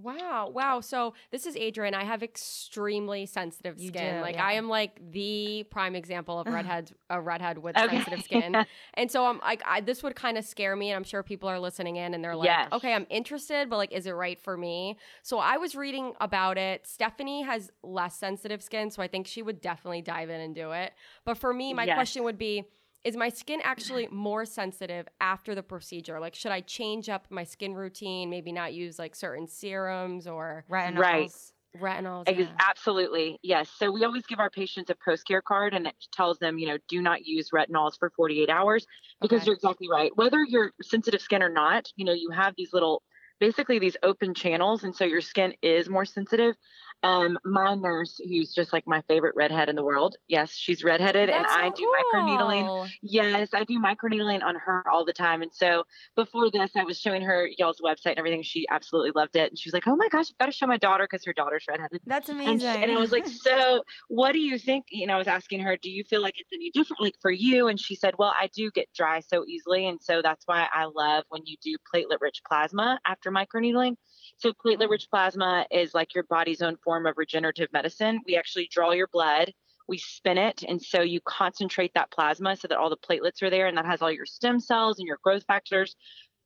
Wow, 0.02 0.50
wow. 0.52 0.80
So 0.80 1.14
this 1.30 1.46
is 1.46 1.56
Adrienne. 1.56 1.94
I 1.94 2.04
have 2.04 2.22
extremely 2.22 3.26
sensitive 3.26 3.78
skin. 3.80 4.16
do, 4.16 4.20
like 4.22 4.36
yeah. 4.36 4.46
I 4.46 4.52
am 4.54 4.68
like 4.68 5.00
the 5.12 5.64
prime 5.70 5.94
example 5.94 6.38
of 6.40 6.46
redheads, 6.46 6.92
a 7.08 7.20
redhead 7.20 7.58
with 7.58 7.76
Okay. 7.76 7.96
sensitive 7.96 8.22
skin. 8.24 8.64
And 8.94 9.10
so 9.10 9.26
I'm 9.26 9.38
like, 9.38 9.62
I, 9.66 9.80
this 9.80 10.02
would 10.02 10.16
kind 10.16 10.38
of 10.38 10.44
scare 10.44 10.74
me, 10.76 10.90
and 10.90 10.96
I'm 10.96 11.04
sure 11.04 11.22
people 11.22 11.48
are 11.48 11.58
listening 11.60 11.96
in, 11.96 12.14
and 12.14 12.22
they're 12.24 12.36
like, 12.36 12.46
Yes. 12.48 12.68
okay, 12.72 12.92
I'm 12.94 13.06
interested, 13.10 13.68
but 13.70 13.76
like, 13.76 13.92
is 13.92 14.06
it 14.06 14.12
right 14.12 14.40
for 14.40 14.56
me? 14.56 14.96
So 15.22 15.38
I 15.38 15.56
was 15.58 15.74
reading 15.74 16.14
about 16.20 16.58
it. 16.58 16.86
Stephanie 16.86 17.42
has 17.42 17.70
less 17.82 18.16
sensitive 18.16 18.62
skin, 18.62 18.90
so 18.90 19.02
I 19.02 19.08
think 19.08 19.26
she 19.26 19.42
would 19.42 19.60
definitely 19.60 20.02
dive 20.02 20.30
in 20.30 20.40
and 20.40 20.54
do 20.54 20.72
it. 20.72 20.92
But 21.24 21.38
for 21.38 21.52
me, 21.52 21.74
my 21.74 21.84
Yes. 21.84 21.96
question 21.96 22.24
would 22.24 22.38
be. 22.38 22.64
Is 23.04 23.16
my 23.16 23.30
skin 23.30 23.60
actually 23.62 24.08
more 24.08 24.44
sensitive 24.44 25.08
after 25.20 25.54
the 25.54 25.62
procedure? 25.62 26.20
Like, 26.20 26.34
should 26.34 26.52
I 26.52 26.60
change 26.60 27.08
up 27.08 27.26
my 27.30 27.44
skin 27.44 27.74
routine? 27.74 28.28
Maybe 28.28 28.52
not 28.52 28.74
use 28.74 28.98
like 28.98 29.14
certain 29.14 29.46
serums 29.46 30.26
or 30.26 30.66
Retinols. 30.68 31.32
Right. 32.26 32.34
retinols? 32.34 32.36
Yeah. 32.36 32.60
Absolutely. 32.60 33.38
Yes. 33.42 33.70
So 33.70 33.90
we 33.90 34.04
always 34.04 34.26
give 34.26 34.38
our 34.40 34.50
patients 34.50 34.90
a 34.90 34.96
post 35.04 35.26
care 35.26 35.42
card 35.42 35.74
and 35.74 35.86
it 35.86 35.96
tells 36.12 36.38
them, 36.38 36.58
you 36.58 36.66
know, 36.68 36.78
do 36.88 37.02
not 37.02 37.24
use 37.26 37.50
retinols 37.50 37.98
for 37.98 38.10
48 38.16 38.50
hours 38.50 38.86
because 39.22 39.44
Okay. 39.44 39.46
you're 39.46 39.54
exactly 39.56 39.88
right. 39.90 40.12
Whether 40.16 40.38
you're 40.46 40.72
sensitive 40.82 41.20
skin 41.22 41.42
or 41.42 41.48
not, 41.48 41.88
you 41.96 42.04
know, 42.04 42.12
you 42.12 42.30
have 42.30 42.54
these 42.56 42.72
little, 42.72 43.02
basically 43.40 43.78
these 43.78 43.96
open 44.02 44.34
channels. 44.34 44.84
And 44.84 44.94
so 44.94 45.04
your 45.04 45.22
skin 45.22 45.54
is 45.62 45.88
more 45.88 46.04
sensitive. 46.04 46.56
Um, 47.02 47.38
my 47.44 47.74
nurse, 47.74 48.20
who's 48.28 48.52
just 48.52 48.72
like 48.72 48.86
my 48.86 49.00
favorite 49.08 49.34
redhead 49.34 49.68
in 49.68 49.76
the 49.76 49.82
world. 49.82 50.16
Yes, 50.28 50.52
she's 50.52 50.84
redheaded 50.84 51.30
and 51.30 51.44
That's 51.44 51.54
I 51.54 51.68
so 51.68 51.74
do 51.76 51.94
microneedling. 52.14 52.90
Yes, 53.02 53.48
I 53.54 53.64
do 53.64 53.78
microneedling 53.80 54.42
on 54.42 54.56
her 54.56 54.84
all 54.90 55.04
the 55.04 55.12
time. 55.12 55.40
And 55.40 55.50
so 55.52 55.84
before 56.14 56.50
this, 56.50 56.70
I 56.76 56.84
was 56.84 57.00
showing 57.00 57.22
her 57.22 57.48
y'all's 57.56 57.80
website 57.80 58.10
and 58.10 58.18
everything. 58.18 58.42
She 58.42 58.66
absolutely 58.70 59.12
loved 59.14 59.36
it. 59.36 59.50
And 59.50 59.58
she 59.58 59.68
was 59.68 59.72
like, 59.74 59.86
oh 59.86 59.96
my 59.96 60.08
gosh, 60.08 60.26
I've 60.30 60.38
got 60.38 60.46
to 60.46 60.52
show 60.52 60.66
my 60.66 60.76
daughter 60.76 61.06
because 61.10 61.24
her 61.24 61.32
daughter's 61.32 61.64
redheaded. 61.68 62.02
That's 62.06 62.28
And, 62.28 62.40
amazing. 62.40 62.60
she, 62.60 62.66
and 62.66 62.92
I 62.92 62.96
was 62.98 63.12
like, 63.12 63.26
so 63.26 63.82
what 64.08 64.32
do 64.32 64.38
you 64.38 64.58
think? 64.58 64.86
You 64.90 65.06
know, 65.06 65.14
I 65.14 65.18
was 65.18 65.28
asking 65.28 65.60
her, 65.60 65.78
do 65.80 65.90
you 65.90 66.04
feel 66.04 66.20
like 66.20 66.34
it's 66.36 66.50
any 66.52 66.70
different 66.70 67.00
like 67.00 67.14
for 67.22 67.30
you? 67.30 67.68
And 67.68 67.80
she 67.80 67.94
said, 67.94 68.14
well, 68.18 68.34
I 68.38 68.50
do 68.54 68.70
get 68.70 68.88
dry 68.94 69.20
so 69.20 69.44
easily. 69.46 69.86
And 69.86 70.00
so 70.02 70.20
that's 70.22 70.46
why 70.46 70.66
I 70.72 70.84
love 70.84 71.24
when 71.30 71.42
you 71.46 71.56
do 71.62 71.76
platelet 71.92 72.20
rich 72.20 72.42
plasma 72.46 73.00
after 73.06 73.30
microneedling. 73.30 73.96
So 74.38 74.52
platelet 74.52 74.88
rich 74.90 75.08
plasma 75.10 75.66
is 75.70 75.94
like 75.94 76.14
your 76.14 76.24
body's 76.24 76.62
own 76.62 76.76
form 76.84 77.06
of 77.06 77.14
regenerative 77.16 77.68
medicine. 77.72 78.20
We 78.26 78.36
actually 78.36 78.68
draw 78.70 78.92
your 78.92 79.08
blood. 79.12 79.52
we 79.88 79.98
spin 79.98 80.38
it. 80.38 80.62
And 80.68 80.80
so 80.80 81.02
you 81.02 81.20
concentrate 81.24 81.92
that 81.94 82.10
plasma 82.12 82.54
so 82.56 82.68
that 82.68 82.78
all 82.78 82.90
the 82.90 82.96
platelets 82.96 83.42
are 83.42 83.50
there 83.50 83.66
and 83.66 83.76
that 83.76 83.86
has 83.86 84.00
all 84.02 84.12
your 84.12 84.26
stem 84.26 84.60
cells 84.60 84.98
and 84.98 85.06
your 85.08 85.18
growth 85.24 85.44
factors. 85.46 85.96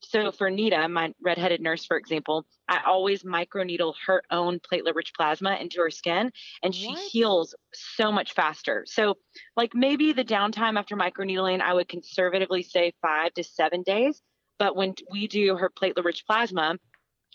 So 0.00 0.32
for 0.32 0.50
Nita, 0.50 0.88
my 0.88 1.12
redheaded 1.22 1.60
nurse, 1.60 1.84
for 1.84 1.96
example, 1.96 2.46
I 2.68 2.80
always 2.86 3.22
microneedle 3.22 3.94
her 4.06 4.22
own 4.30 4.60
platelet 4.60 4.94
rich 4.94 5.12
plasma 5.14 5.56
into 5.60 5.80
her 5.80 5.90
skin 5.90 6.30
and 6.62 6.74
she 6.74 6.88
What? 6.88 6.98
heals 7.10 7.54
so 7.74 8.10
much 8.12 8.32
faster. 8.32 8.84
So 8.86 9.16
like 9.56 9.74
maybe 9.74 10.12
the 10.12 10.24
downtime 10.24 10.78
after 10.78 10.96
microneedling, 10.96 11.60
I 11.60 11.74
would 11.74 11.88
conservatively 11.88 12.62
say 12.62 12.92
five 13.02 13.34
to 13.34 13.44
seven 13.44 13.82
days. 13.82 14.22
But 14.58 14.76
when 14.76 14.94
we 15.10 15.26
do 15.26 15.56
her 15.56 15.68
platelet 15.70 16.04
rich 16.04 16.24
plasma, 16.26 16.76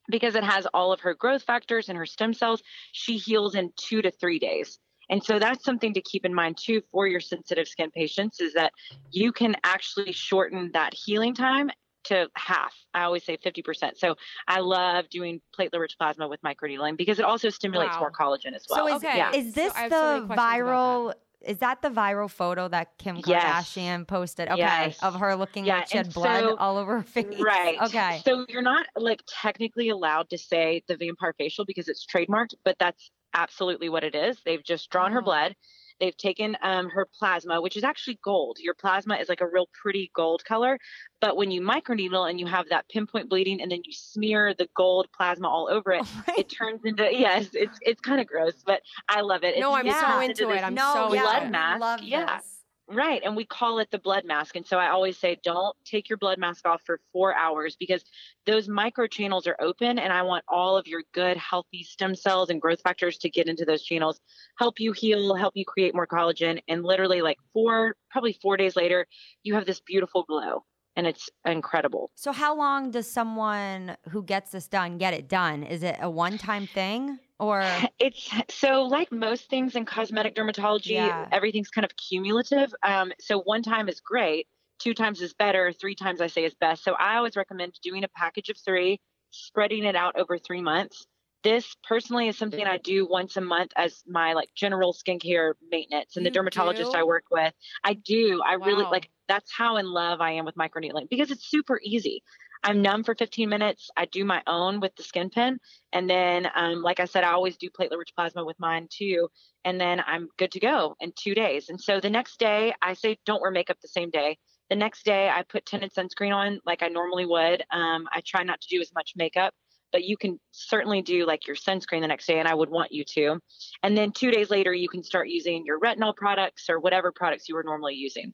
because 0.10 0.36
it 0.36 0.44
has 0.44 0.66
all 0.74 0.92
of 0.92 1.00
her 1.02 1.14
growth 1.14 1.44
factors 1.44 1.90
and 1.90 1.98
her 1.98 2.06
stem 2.06 2.34
cells, 2.34 2.62
she 2.92 3.18
heals 3.18 3.56
in 3.56 3.72
two 3.76 4.02
to 4.02 4.12
three 4.12 4.40
days. 4.40 4.80
And 5.10 5.24
so 5.24 5.40
that's 5.40 5.64
something 5.64 5.94
to 5.96 6.02
keep 6.02 6.24
in 6.26 6.34
mind 6.34 6.58
too 6.58 6.82
for 6.92 7.08
your 7.08 7.20
sensitive 7.20 7.68
skin 7.68 7.90
patients 7.92 8.40
is 8.42 8.54
that 8.54 8.74
you 9.12 9.32
can 9.32 9.56
actually 9.64 10.12
shorten 10.12 10.70
that 10.74 10.94
healing 10.94 11.34
time 11.34 11.72
to 12.06 12.30
half. 12.36 12.74
I 12.94 13.04
always 13.04 13.24
say 13.24 13.38
50%. 13.38 13.98
So 13.98 14.16
I 14.48 14.60
love 14.60 15.10
doing 15.10 15.42
platelet 15.58 15.80
rich 15.80 15.96
plasma 15.98 16.28
with 16.28 16.42
microneedling 16.42 16.96
because 16.96 17.20
it 17.20 17.26
also 17.26 17.50
stimulates 17.50 17.96
Wow. 17.96 18.00
more 18.02 18.12
collagen 18.12 18.54
as 18.56 18.66
well. 18.70 18.88
So 18.88 18.96
is, 18.96 19.04
Okay. 19.04 19.18
yeah. 19.18 19.34
is 19.34 19.54
this 19.54 19.74
so 19.74 19.90
the 19.90 20.26
questions 20.28 20.28
about 20.28 20.38
viral? 20.38 21.14
Is 21.42 21.60
that 21.60 21.82
the 21.82 21.90
viral 21.90 22.30
photo 22.30 22.68
that 22.68 22.98
Kim 22.98 23.22
Yes. 23.26 23.44
Kardashian 23.74 24.06
posted? 24.06 24.50
Okay, 24.50 24.58
Yes. 24.60 25.02
of 25.02 25.16
her 25.16 25.36
looking 25.36 25.66
Yeah, 25.66 25.78
like 25.80 25.88
she 25.90 25.98
had 25.98 26.08
and 26.08 26.14
blood 26.14 26.42
so- 26.42 26.58
all 26.58 26.78
over 26.78 26.98
her 26.98 27.04
face. 27.04 27.40
Right. 27.40 27.78
Okay. 27.82 28.22
So 28.26 28.46
you're 28.50 28.62
not 28.62 28.86
like 28.96 29.22
technically 29.28 29.90
allowed 29.90 30.30
to 30.32 30.38
say 30.38 30.84
the 30.88 30.98
vampire 30.98 31.34
facial 31.38 31.64
because 31.66 31.88
it's 31.88 32.06
trademarked, 32.06 32.56
but 32.66 32.76
that's 32.80 33.10
absolutely 33.34 33.88
what 33.90 34.04
it 34.04 34.16
is. 34.16 34.38
They've 34.44 34.64
just 34.64 34.90
drawn 34.90 35.12
her 35.14 35.20
Oh. 35.22 35.24
blood. 35.24 35.56
They've 36.00 36.16
taken 36.16 36.58
um, 36.62 36.90
her 36.90 37.06
plasma, 37.18 37.62
which 37.62 37.78
is 37.78 37.84
actually 37.84 38.20
gold. 38.24 38.58
Your 38.60 38.74
plasma 38.74 39.16
is 39.18 39.30
like 39.30 39.42
a 39.42 39.48
real 39.48 39.68
pretty 39.74 40.12
gold 40.16 40.44
color. 40.46 40.80
But 41.22 41.36
when 41.38 41.52
you 41.52 41.62
microneedle 41.62 42.30
and 42.30 42.40
you 42.40 42.48
have 42.48 42.70
that 42.70 42.88
pinpoint 42.90 43.30
bleeding 43.30 43.62
and 43.62 43.72
then 43.72 43.82
you 43.84 43.92
smear 43.94 44.54
the 44.58 44.70
gold 44.76 45.08
plasma 45.16 45.48
all 45.50 45.68
over 45.70 45.92
it, 45.92 46.06
it 46.38 46.50
turns 46.50 46.82
into 46.86 47.04
yes, 47.12 47.50
it's 47.54 47.78
it's 47.82 48.02
kind 48.02 48.22
of 48.22 48.28
gross, 48.28 48.54
but 48.66 48.82
I 49.08 49.22
love 49.22 49.44
it. 49.44 49.60
No, 49.60 49.76
It's 49.76 49.80
I'm 49.80 49.86
just 49.86 50.00
so 50.00 50.06
turns 50.06 50.30
into 50.40 50.50
it. 50.52 50.64
I'm 50.64 50.74
no, 50.74 50.94
so 50.94 51.14
yeah, 51.14 51.22
blood 51.22 51.44
into 51.44 51.44
we 51.44 51.48
it. 51.48 51.52
mask, 51.52 51.82
Love 51.82 52.02
yeah. 52.04 52.38
this. 52.38 52.59
Right. 52.92 53.22
And 53.24 53.36
we 53.36 53.46
call 53.46 53.78
it 53.78 53.92
the 53.92 54.00
blood 54.00 54.26
mask. 54.26 54.56
And 54.56 54.66
so 54.66 54.78
I 54.78 54.90
always 54.90 55.16
say, 55.16 55.38
don't 55.44 55.76
take 55.86 56.10
your 56.10 56.18
blood 56.18 56.40
mask 56.40 56.68
off 56.68 56.82
for 56.84 57.00
four 57.14 57.36
hours 57.36 57.76
because 57.80 58.04
those 58.48 58.68
microchannels 58.68 59.46
are 59.46 59.56
open. 59.62 60.00
And 60.00 60.12
I 60.12 60.24
want 60.24 60.44
all 60.48 60.76
of 60.76 60.88
your 60.88 61.04
good, 61.14 61.38
healthy 61.38 61.84
stem 61.84 62.16
cells 62.16 62.50
and 62.50 62.60
growth 62.60 62.82
factors 62.82 63.20
to 63.20 63.30
get 63.30 63.48
into 63.48 63.64
those 63.64 63.84
channels, 63.84 64.20
help 64.58 64.80
you 64.80 64.92
heal, 64.92 65.36
help 65.36 65.54
you 65.56 65.66
create 65.66 65.94
more 65.94 66.08
collagen. 66.08 66.60
And 66.68 66.84
literally, 66.84 67.22
like 67.22 67.38
four, 67.54 67.96
probably 68.10 68.34
four 68.42 68.58
days 68.58 68.76
later, 68.76 69.06
you 69.44 69.54
have 69.54 69.68
this 69.68 69.82
beautiful 69.82 70.24
glow. 70.24 70.64
And 70.96 71.06
it's 71.06 71.30
incredible. 71.46 72.10
So 72.16 72.32
how 72.32 72.58
long 72.58 72.90
does 72.90 73.10
someone 73.10 73.98
who 74.10 74.24
gets 74.24 74.52
this 74.52 74.68
done 74.68 74.98
get 74.98 75.14
it 75.14 75.30
done? 75.30 75.62
Is 75.62 75.84
it 75.84 75.98
a 76.02 76.10
one-time 76.10 76.66
thing 76.66 77.20
or 77.40 77.82
It's 78.00 78.30
so 78.50 78.84
like 78.84 79.12
most 79.12 79.50
things 79.50 79.76
in 79.76 79.86
cosmetic 79.86 80.36
dermatology, 80.36 80.92
Yeah. 80.92 81.28
everything's 81.32 81.70
kind 81.70 81.86
of 81.86 81.96
cumulative. 81.96 82.74
Um, 82.84 83.12
so 83.20 83.40
one 83.40 83.64
time 83.64 83.90
is 83.90 84.00
great, 84.02 84.48
two 84.80 84.94
times 84.94 85.22
is 85.22 85.34
better, 85.34 85.72
three 85.72 85.96
times 85.96 86.22
I 86.22 86.28
say 86.28 86.44
is 86.46 86.56
best. 86.56 86.84
So 86.84 86.94
I 86.94 87.16
always 87.18 87.36
recommend 87.36 87.74
doing 87.82 88.04
a 88.04 88.08
package 88.10 88.50
of 88.50 88.58
three, 88.58 89.00
spreading 89.32 89.84
it 89.86 89.96
out 89.96 90.20
over 90.20 90.38
three 90.38 90.62
months. 90.62 91.06
This 91.42 91.76
personally 91.88 92.28
is 92.28 92.38
something 92.38 92.66
I 92.66 92.78
do 92.78 93.08
once 93.08 93.38
a 93.38 93.42
month 93.42 93.72
as 93.78 94.04
my 94.06 94.34
like 94.34 94.50
general 94.56 94.94
skincare 94.94 95.54
maintenance. 95.72 96.18
And 96.18 96.26
the 96.26 96.32
dermatologist 96.32 96.92
do? 96.92 96.98
I 96.98 97.04
work 97.04 97.26
with, 97.32 97.54
I 97.82 97.94
do. 97.94 98.42
I 98.46 98.54
really 98.54 98.84
like 98.84 99.10
that's 99.30 99.50
how 99.56 99.78
in 99.78 99.86
love 99.86 100.20
I 100.20 100.32
am 100.32 100.44
with 100.44 100.56
microneedling 100.56 101.08
because 101.10 101.32
it's 101.32 101.50
super 101.50 101.80
easy. 101.82 102.24
I'm 102.64 102.82
numb 102.82 103.04
for 103.04 103.16
15 103.16 103.48
minutes. 103.48 103.90
I 103.96 104.06
do 104.06 104.26
my 104.26 104.42
own 104.46 104.80
with 104.80 104.96
the 104.96 105.04
skin 105.04 105.30
pen. 105.30 105.60
And 105.94 106.10
then, 106.10 106.48
um, 106.56 106.82
like 106.82 107.00
I 107.00 107.06
said, 107.06 107.24
I 107.24 107.32
always 107.32 107.58
do 107.58 107.70
platelet 107.70 107.98
rich 107.98 108.14
plasma 108.16 108.44
with 108.44 108.60
mine 108.60 108.88
too. 108.92 109.30
And 109.64 109.80
then 109.80 110.02
I'm 110.06 110.30
good 110.38 110.52
to 110.52 110.60
go 110.60 110.96
in 111.00 111.14
two 111.18 111.34
days. 111.34 111.70
And 111.70 111.80
so 111.80 112.00
the 112.00 112.10
next 112.10 112.40
day, 112.40 112.74
I 112.82 112.94
say 112.94 113.18
don't 113.26 113.42
wear 113.42 113.52
makeup 113.52 113.78
the 113.82 113.88
same 113.88 114.10
day. 114.10 114.38
The 114.70 114.76
next 114.76 115.04
day, 115.04 115.30
I 115.30 115.44
put 115.44 115.66
tinted 115.66 115.94
sunscreen 115.94 116.36
on 116.36 116.60
like 116.66 116.84
I 116.84 116.90
normally 116.90 117.26
would. 117.26 117.64
Um, 117.72 118.08
I 118.12 118.22
try 118.26 118.44
not 118.44 118.62
to 118.62 118.68
do 118.70 118.82
as 118.82 118.92
much 118.94 119.14
makeup, 119.16 119.54
but 119.92 120.04
you 120.04 120.16
can 120.16 120.40
certainly 120.52 121.02
do 121.02 121.26
like 121.26 121.48
your 121.48 121.56
sunscreen 121.56 122.02
the 122.02 122.08
next 122.08 122.28
day, 122.28 122.40
and 122.40 122.48
I 122.48 122.54
would 122.54 122.70
want 122.70 122.92
you 122.92 123.04
to. 123.16 123.40
And 123.82 123.98
then 123.98 124.12
two 124.12 124.32
days 124.32 124.52
later, 124.52 124.74
you 124.74 124.88
can 124.90 125.04
start 125.04 125.30
using 125.30 125.66
your 125.66 125.80
retinol 125.80 126.16
products 126.16 126.70
or 126.70 126.80
whatever 126.80 127.12
products 127.12 127.50
you 127.50 127.56
were 127.56 127.64
normally 127.64 127.96
using. 127.96 128.34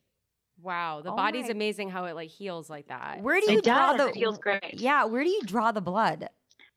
Wow, 0.66 1.02
the 1.02 1.12
Oh 1.12 1.16
body's 1.16 1.46
my- 1.46 1.52
amazing 1.52 1.90
how 1.90 2.06
it 2.06 2.16
like 2.16 2.30
heals 2.30 2.70
like 2.70 2.88
that. 2.88 3.22
where 3.22 3.40
do 3.40 3.52
you 3.52 3.60
It 3.60 3.64
draw 3.64 3.94
does. 3.94 3.98
the 4.02 4.10
It 4.10 4.16
feels 4.16 4.38
great. 4.40 4.74
Yeah, 4.82 5.06
where 5.06 5.24
do 5.24 5.30
you 5.30 5.42
draw 5.44 5.72
the 5.72 5.82
blood? 5.82 6.30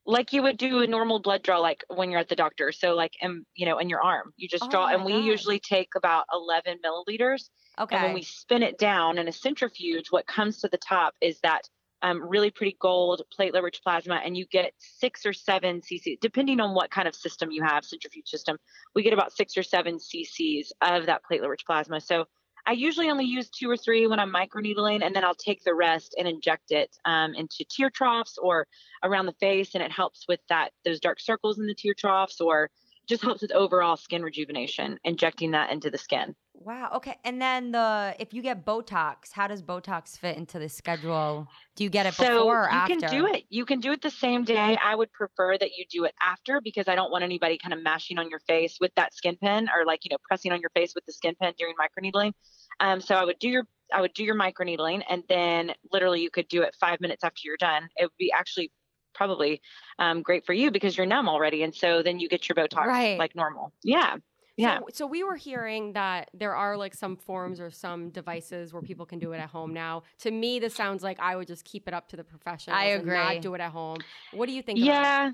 like 0.05 0.31
you 0.33 0.41
would 0.41 0.57
do 0.57 0.79
a 0.79 0.87
normal 0.87 1.19
blood 1.19 1.43
draw 1.43 1.59
like 1.59 1.83
when 1.89 2.09
you're 2.09 2.19
at 2.19 2.29
the 2.29 2.35
doctor 2.35 2.71
so 2.71 2.95
like 2.95 3.11
in 3.21 3.45
you 3.55 3.65
know 3.65 3.77
in 3.77 3.89
your 3.89 4.01
arm 4.01 4.31
you 4.37 4.47
just 4.47 4.63
Oh 4.63 4.69
draw 4.69 4.87
and 4.87 5.03
we 5.05 5.11
God. 5.11 5.23
usually 5.25 5.59
take 5.59 5.89
about 5.95 6.25
11 6.33 6.79
milliliters 6.83 7.49
Okay. 7.79 7.95
and 7.95 8.05
when 8.05 8.13
we 8.13 8.23
spin 8.23 8.63
it 8.63 8.77
down 8.79 9.17
in 9.17 9.27
a 9.27 9.31
centrifuge 9.31 10.07
what 10.09 10.25
comes 10.25 10.59
to 10.61 10.67
the 10.69 10.77
top 10.77 11.13
is 11.21 11.39
that 11.41 11.69
um, 12.01 12.27
really 12.27 12.49
pretty 12.49 12.77
gold 12.79 13.21
platelet 13.37 13.61
rich 13.61 13.81
plasma 13.83 14.15
and 14.23 14.37
you 14.37 14.45
get 14.47 14.71
six 14.79 15.25
or 15.25 15.33
seven 15.33 15.81
cc 15.81 16.17
depending 16.21 16.59
on 16.61 16.73
what 16.73 16.89
kind 16.91 17.07
of 17.07 17.13
system 17.13 17.51
you 17.51 17.61
have 17.61 17.83
centrifuge 17.85 18.27
system 18.29 18.57
we 18.95 19.03
get 19.03 19.13
about 19.13 19.33
six 19.33 19.57
or 19.57 19.63
seven 19.63 19.97
cc's 19.97 20.71
of 20.81 21.05
that 21.07 21.21
platelet 21.29 21.49
rich 21.49 21.65
plasma 21.67 21.99
so 21.99 22.25
I 22.65 22.73
usually 22.73 23.09
only 23.09 23.25
use 23.25 23.49
two 23.49 23.69
or 23.69 23.77
three 23.77 24.07
when 24.07 24.19
I'm 24.19 24.33
microneedling, 24.33 25.03
and 25.03 25.15
then 25.15 25.23
I'll 25.23 25.35
take 25.35 25.63
the 25.63 25.73
rest 25.73 26.15
and 26.17 26.27
inject 26.27 26.71
it 26.71 26.95
um, 27.05 27.33
into 27.35 27.65
tear 27.69 27.89
troughs 27.89 28.37
or 28.41 28.67
around 29.03 29.25
the 29.25 29.33
face, 29.33 29.75
and 29.75 29.83
it 29.83 29.91
helps 29.91 30.25
with 30.27 30.39
that 30.49 30.71
those 30.85 30.99
dark 30.99 31.19
circles 31.19 31.59
in 31.59 31.67
the 31.67 31.75
tear 31.75 31.93
troughs, 31.93 32.41
or 32.41 32.69
just 33.09 33.23
helps 33.23 33.41
with 33.41 33.51
overall 33.51 33.97
skin 33.97 34.21
rejuvenation. 34.21 34.99
Injecting 35.03 35.51
that 35.51 35.71
into 35.71 35.89
the 35.89 35.97
skin. 35.97 36.35
wow. 36.53 36.91
Okay. 36.95 37.17
And 37.25 37.41
then 37.41 37.71
the 37.71 38.15
if 38.19 38.33
you 38.33 38.41
get 38.41 38.65
Botox, 38.65 39.31
how 39.33 39.47
does 39.47 39.61
Botox 39.61 40.17
fit 40.17 40.37
into 40.37 40.59
the 40.59 40.69
schedule? 40.69 41.47
Do 41.75 41.83
you 41.83 41.89
get 41.89 42.05
it 42.05 42.13
so 42.13 42.23
before 42.23 42.63
or 42.63 42.69
after? 42.69 42.93
you 42.93 42.99
can 42.99 43.09
do 43.11 43.25
it. 43.25 43.43
You 43.49 43.65
can 43.65 43.79
do 43.79 43.91
it 43.91 44.01
the 44.01 44.11
same 44.11 44.43
day. 44.43 44.77
I 44.81 44.95
would 44.95 45.11
prefer 45.11 45.57
that 45.57 45.71
you 45.75 45.85
do 45.89 46.05
it 46.05 46.13
after 46.21 46.61
because 46.61 46.87
I 46.87 46.95
don't 46.95 47.11
want 47.11 47.23
anybody 47.23 47.57
kind 47.57 47.73
of 47.73 47.81
mashing 47.81 48.19
on 48.19 48.29
your 48.29 48.39
face 48.41 48.77
with 48.79 48.93
that 48.95 49.13
skin 49.13 49.37
pen 49.41 49.67
or 49.75 49.85
like 49.85 50.05
you 50.05 50.09
know 50.11 50.17
pressing 50.23 50.51
on 50.51 50.61
your 50.61 50.69
face 50.69 50.93
with 50.93 51.05
the 51.05 51.13
skin 51.13 51.35
pen 51.41 51.53
during 51.57 51.73
microneedling. 51.75 52.33
Um, 52.79 53.01
so 53.01 53.15
I 53.15 53.25
would 53.25 53.39
do 53.39 53.49
your 53.49 53.63
I 53.91 54.01
would 54.01 54.13
do 54.13 54.23
your 54.23 54.35
microneedling 54.35 55.01
and 55.09 55.23
then 55.27 55.71
literally 55.91 56.21
you 56.21 56.29
could 56.29 56.47
do 56.47 56.61
it 56.61 56.75
five 56.79 57.01
minutes 57.01 57.23
after 57.23 57.41
you're 57.43 57.57
done. 57.57 57.89
It 57.97 58.05
would 58.05 58.17
be 58.19 58.31
actually 58.31 58.71
probably 59.19 59.61
um, 59.99 60.21
great 60.21 60.45
for 60.45 60.53
you 60.53 60.71
because 60.71 60.95
you're 60.97 61.05
numb 61.05 61.27
already, 61.27 61.61
and 61.63 61.75
so 61.75 62.01
then 62.01 62.19
you 62.21 62.29
get 62.29 62.47
your 62.47 62.55
Botox 62.55 62.85
Right. 62.85 63.19
like 63.19 63.35
normal. 63.35 63.73
Yeah, 63.83 64.15
yeah. 64.55 64.79
So, 64.79 64.85
so 64.93 65.07
we 65.07 65.23
were 65.23 65.35
hearing 65.35 65.93
that 65.93 66.29
there 66.33 66.55
are 66.55 66.77
like 66.77 66.93
some 66.93 67.17
forms 67.17 67.59
or 67.59 67.69
some 67.69 68.09
devices 68.11 68.71
where 68.73 68.81
people 68.81 69.05
can 69.05 69.19
do 69.19 69.33
it 69.33 69.37
at 69.39 69.49
home 69.49 69.73
now. 69.73 70.03
To 70.19 70.31
me, 70.31 70.59
this 70.59 70.73
sounds 70.73 71.03
like 71.03 71.19
I 71.19 71.35
would 71.35 71.47
just 71.47 71.65
keep 71.65 71.87
it 71.89 71.93
up 71.93 72.07
to 72.09 72.15
the 72.15 72.23
professionals 72.23 72.79
I 72.81 72.85
and 72.91 73.01
agree. 73.01 73.17
not 73.17 73.41
do 73.41 73.53
it 73.55 73.61
at 73.61 73.71
home. 73.71 73.97
What 74.31 74.47
do 74.47 74.53
you 74.53 74.61
think? 74.61 74.79
Yeah. 74.79 75.31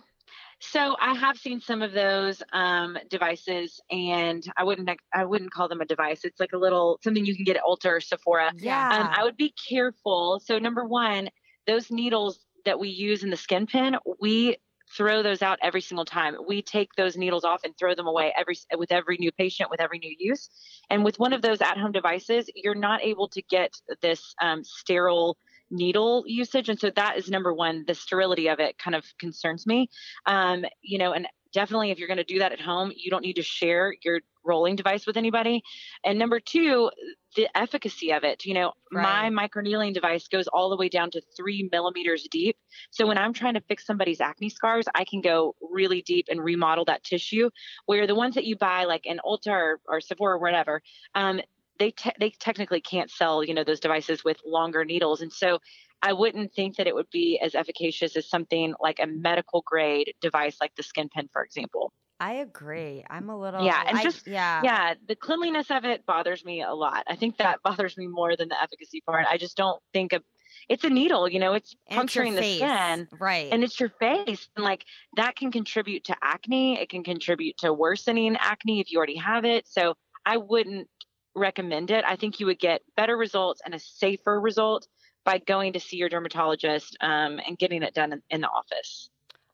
So 0.59 0.95
I 0.99 1.13
have 1.13 1.37
seen 1.37 1.59
some 1.61 1.81
of 1.83 1.91
those 1.91 2.41
um, 2.53 2.97
devices, 3.09 3.79
and 3.91 4.43
I 4.57 4.63
wouldn't 4.63 4.89
I 5.13 5.25
wouldn't 5.25 5.51
call 5.51 5.67
them 5.67 5.81
a 5.81 5.85
device. 5.85 6.25
It's 6.25 6.39
like 6.39 6.53
a 6.53 6.57
little 6.57 6.99
something 7.03 7.23
you 7.25 7.35
can 7.35 7.45
get 7.45 7.57
at 7.57 7.63
Ulta 7.63 7.85
or 7.97 7.99
Sephora. 7.99 8.51
Yeah. 8.57 8.89
Um, 8.89 9.09
I 9.15 9.23
would 9.23 9.37
be 9.37 9.53
careful. 9.69 10.41
So 10.43 10.57
number 10.57 10.83
one, 10.85 11.29
those 11.67 11.91
needles 11.91 12.44
that 12.65 12.79
we 12.79 12.89
use 12.89 13.23
in 13.23 13.29
the 13.29 13.37
skin 13.37 13.67
pen, 13.67 13.97
we 14.19 14.57
throw 14.95 15.23
those 15.23 15.41
out 15.41 15.59
every 15.61 15.81
single 15.81 16.05
time. 16.05 16.35
We 16.47 16.61
take 16.61 16.93
those 16.95 17.17
needles 17.17 17.43
off 17.43 17.63
and 17.63 17.75
throw 17.77 17.95
them 17.95 18.07
away 18.07 18.33
every 18.37 18.55
with 18.77 18.91
every 18.91 19.17
new 19.17 19.31
patient, 19.31 19.69
with 19.69 19.81
every 19.81 19.99
new 19.99 20.13
use. 20.17 20.49
And 20.89 21.03
with 21.03 21.19
one 21.19 21.33
of 21.33 21.41
those 21.41 21.61
at-home 21.61 21.91
devices, 21.91 22.49
you're 22.55 22.75
not 22.75 23.03
able 23.03 23.27
to 23.29 23.41
get 23.41 23.73
this 24.01 24.35
um, 24.41 24.63
sterile 24.63 25.37
needle 25.71 26.23
usage 26.27 26.69
and 26.69 26.79
so 26.79 26.91
that 26.95 27.17
is 27.17 27.27
number 27.27 27.51
one 27.51 27.83
the 27.87 27.95
sterility 27.95 28.49
of 28.49 28.59
it 28.59 28.77
kind 28.77 28.93
of 28.93 29.03
concerns 29.17 29.65
me 29.65 29.89
um 30.27 30.63
you 30.83 30.99
know 30.99 31.11
and 31.11 31.27
definitely 31.55 31.89
if 31.89 31.97
you're 31.97 32.07
going 32.07 32.17
to 32.17 32.23
do 32.35 32.39
that 32.39 32.51
at 32.51 32.61
home 32.61 32.91
you 32.95 33.09
don't 33.09 33.23
need 33.23 33.37
to 33.37 33.41
share 33.41 33.95
your 34.03 34.19
rolling 34.43 34.75
device 34.75 35.07
with 35.07 35.17
anybody. 35.17 35.63
And 36.03 36.19
number 36.19 36.39
two 36.39 36.91
the 37.35 37.47
efficacy 37.57 38.11
of 38.11 38.23
it. 38.23 38.45
You 38.45 38.53
know 38.53 38.73
Right. 38.93 39.31
my 39.31 39.47
microneedling 39.47 39.93
device 39.93 40.27
goes 40.27 40.47
all 40.47 40.69
the 40.69 40.77
way 40.77 40.89
down 40.89 41.09
to 41.11 41.21
three 41.35 41.67
millimeters 41.71 42.27
deep. 42.29 42.57
So 42.91 43.07
when 43.07 43.17
i'm 43.17 43.33
trying 43.33 43.55
to 43.55 43.61
fix 43.61 43.85
somebody's 43.85 44.21
acne 44.21 44.49
scars 44.49 44.85
i 44.93 45.03
can 45.03 45.21
go 45.21 45.55
really 45.79 46.01
deep 46.03 46.27
and 46.29 46.43
remodel 46.43 46.85
that 46.85 47.03
tissue 47.03 47.49
where 47.87 48.05
the 48.07 48.15
ones 48.15 48.35
that 48.35 48.45
you 48.45 48.55
buy 48.55 48.83
like 48.85 49.05
in 49.05 49.19
ulta 49.25 49.51
or, 49.51 49.79
or 49.87 49.99
sephora 50.01 50.35
or 50.35 50.39
whatever 50.39 50.81
um, 51.15 51.41
they 51.79 51.91
te- 51.91 52.11
they 52.19 52.29
technically 52.29 52.81
can't 52.81 53.11
sell 53.11 53.43
you 53.43 53.53
know 53.53 53.63
those 53.63 53.79
devices 53.79 54.23
with 54.23 54.37
longer 54.45 54.85
needles. 54.85 55.21
And 55.21 55.31
so 55.31 55.59
i 56.01 56.13
wouldn't 56.13 56.53
think 56.53 56.75
that 56.77 56.87
it 56.87 56.95
would 56.95 57.09
be 57.11 57.39
as 57.41 57.55
efficacious 57.55 58.15
as 58.15 58.29
something 58.29 58.73
like 58.79 58.99
a 58.99 59.07
medical 59.07 59.63
grade 59.65 60.13
device 60.21 60.57
like 60.61 60.73
the 60.75 60.83
skin 60.83 61.09
pen 61.13 61.27
for 61.31 61.43
example 61.43 61.93
I 62.17 62.35
agree. 62.35 63.03
I'm 63.09 63.29
a 63.29 63.37
little 63.37 63.65
Yeah, 63.65 63.83
and 63.85 63.97
I- 63.97 64.03
just- 64.03 64.25
yeah. 64.25 64.61
yeah, 64.63 64.93
the 65.05 65.17
cleanliness 65.17 65.69
of 65.69 65.83
it 65.83 66.05
bothers 66.05 66.45
me 66.45 66.61
a 66.61 66.73
lot. 66.73 67.03
I 67.07 67.17
think 67.17 67.35
that 67.39 67.61
bothers 67.61 67.97
me 67.97 68.07
more 68.07 68.37
than 68.37 68.47
the 68.47 68.55
efficacy 68.59 69.01
part. 69.01 69.25
I 69.29 69.35
just 69.37 69.57
don't 69.57 69.83
think 69.91 70.13
of 70.13 70.23
it's 70.69 70.85
a 70.85 70.89
needle, 70.89 71.27
you 71.27 71.39
know, 71.39 71.55
it's 71.55 71.73
And 71.73 71.81
it's 71.89 71.95
puncturing 72.15 72.35
the 72.35 72.43
skin 72.43 73.09
Right. 73.19 73.51
and 73.51 73.65
it's 73.65 73.77
your 73.81 73.89
face 73.89 74.47
and 74.55 74.63
like 74.63 74.85
that 75.17 75.35
can 75.35 75.51
contribute 75.51 76.05
to 76.05 76.15
acne. 76.21 76.79
It 76.79 76.87
can 76.87 77.03
contribute 77.03 77.57
to 77.57 77.73
worsening 77.73 78.37
acne 78.39 78.79
if 78.79 78.93
you 78.93 78.97
already 78.97 79.17
have 79.17 79.43
it. 79.43 79.67
So 79.67 79.97
I 80.25 80.37
wouldn't 80.37 80.87
recommend 81.35 81.91
it. 81.91 82.05
I 82.07 82.15
think 82.15 82.39
you 82.39 82.45
would 82.45 82.59
get 82.59 82.81
better 82.95 83.17
results 83.17 83.61
and 83.65 83.75
a 83.75 83.79
safer 83.79 84.39
result 84.39 84.87
by 85.25 85.39
going 85.39 85.73
to 85.73 85.79
see 85.79 85.97
your 85.97 86.07
dermatologist 86.07 86.95
um, 87.01 87.39
and 87.45 87.57
getting 87.57 87.83
it 87.83 87.93
done 87.93 88.13
in, 88.13 88.21
in 88.29 88.41
the 88.41 88.47
office. 88.47 89.09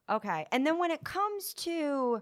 Okay. 0.09 0.45
And 0.51 0.67
then 0.67 0.77
when 0.77 0.91
it 0.91 1.03
comes 1.03 1.53
to 1.55 2.21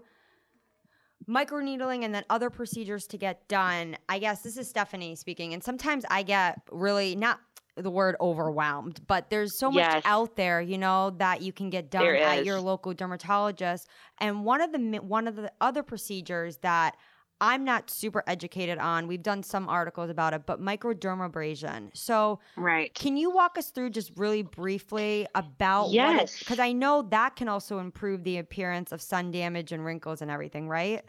microneedling 1.28 2.04
and 2.04 2.14
then 2.14 2.24
other 2.30 2.48
procedures 2.50 3.06
to 3.08 3.18
get 3.18 3.46
done, 3.48 3.96
I 4.08 4.18
guess 4.18 4.42
this 4.42 4.56
is 4.56 4.68
Stephanie 4.68 5.16
speaking. 5.16 5.52
And 5.52 5.62
sometimes 5.62 6.04
I 6.10 6.22
get 6.22 6.60
really 6.70 7.14
not 7.16 7.40
the 7.76 7.90
word 7.90 8.16
overwhelmed, 8.20 9.00
but 9.06 9.30
there's 9.30 9.58
so 9.58 9.70
much 9.70 9.78
Yes. 9.78 10.02
out 10.04 10.36
there, 10.36 10.60
you 10.60 10.78
know, 10.78 11.10
that 11.18 11.42
you 11.42 11.52
can 11.52 11.70
get 11.70 11.90
done 11.90 12.06
at 12.06 12.44
your 12.44 12.60
local 12.60 12.94
dermatologist. 12.94 13.88
And 14.18 14.44
one 14.44 14.60
of 14.60 14.72
the 14.72 14.78
one 14.98 15.26
of 15.28 15.36
the 15.36 15.52
other 15.60 15.82
procedures 15.82 16.58
that 16.58 16.96
I'm 17.40 17.64
not 17.64 17.90
super 17.90 18.22
educated 18.26 18.78
on, 18.78 19.06
we've 19.06 19.22
done 19.22 19.42
some 19.42 19.68
articles 19.68 20.10
about 20.10 20.34
it, 20.34 20.46
but 20.46 20.60
microdermabrasion. 20.60 21.96
So 21.96 22.40
Right. 22.56 22.94
can 22.94 23.16
you 23.16 23.30
walk 23.30 23.56
us 23.56 23.70
through 23.70 23.90
just 23.90 24.12
really 24.16 24.42
briefly 24.42 25.26
about 25.34 25.86
what 25.86 25.94
Yes. 25.94 26.38
Because 26.38 26.58
I 26.58 26.72
know 26.72 27.02
that 27.10 27.36
can 27.36 27.48
also 27.48 27.78
improve 27.78 28.24
the 28.24 28.38
appearance 28.38 28.92
of 28.92 29.00
sun 29.00 29.30
damage 29.30 29.72
and 29.72 29.84
wrinkles 29.84 30.22
and 30.22 30.30
everything, 30.30 30.68
right? 30.68 31.02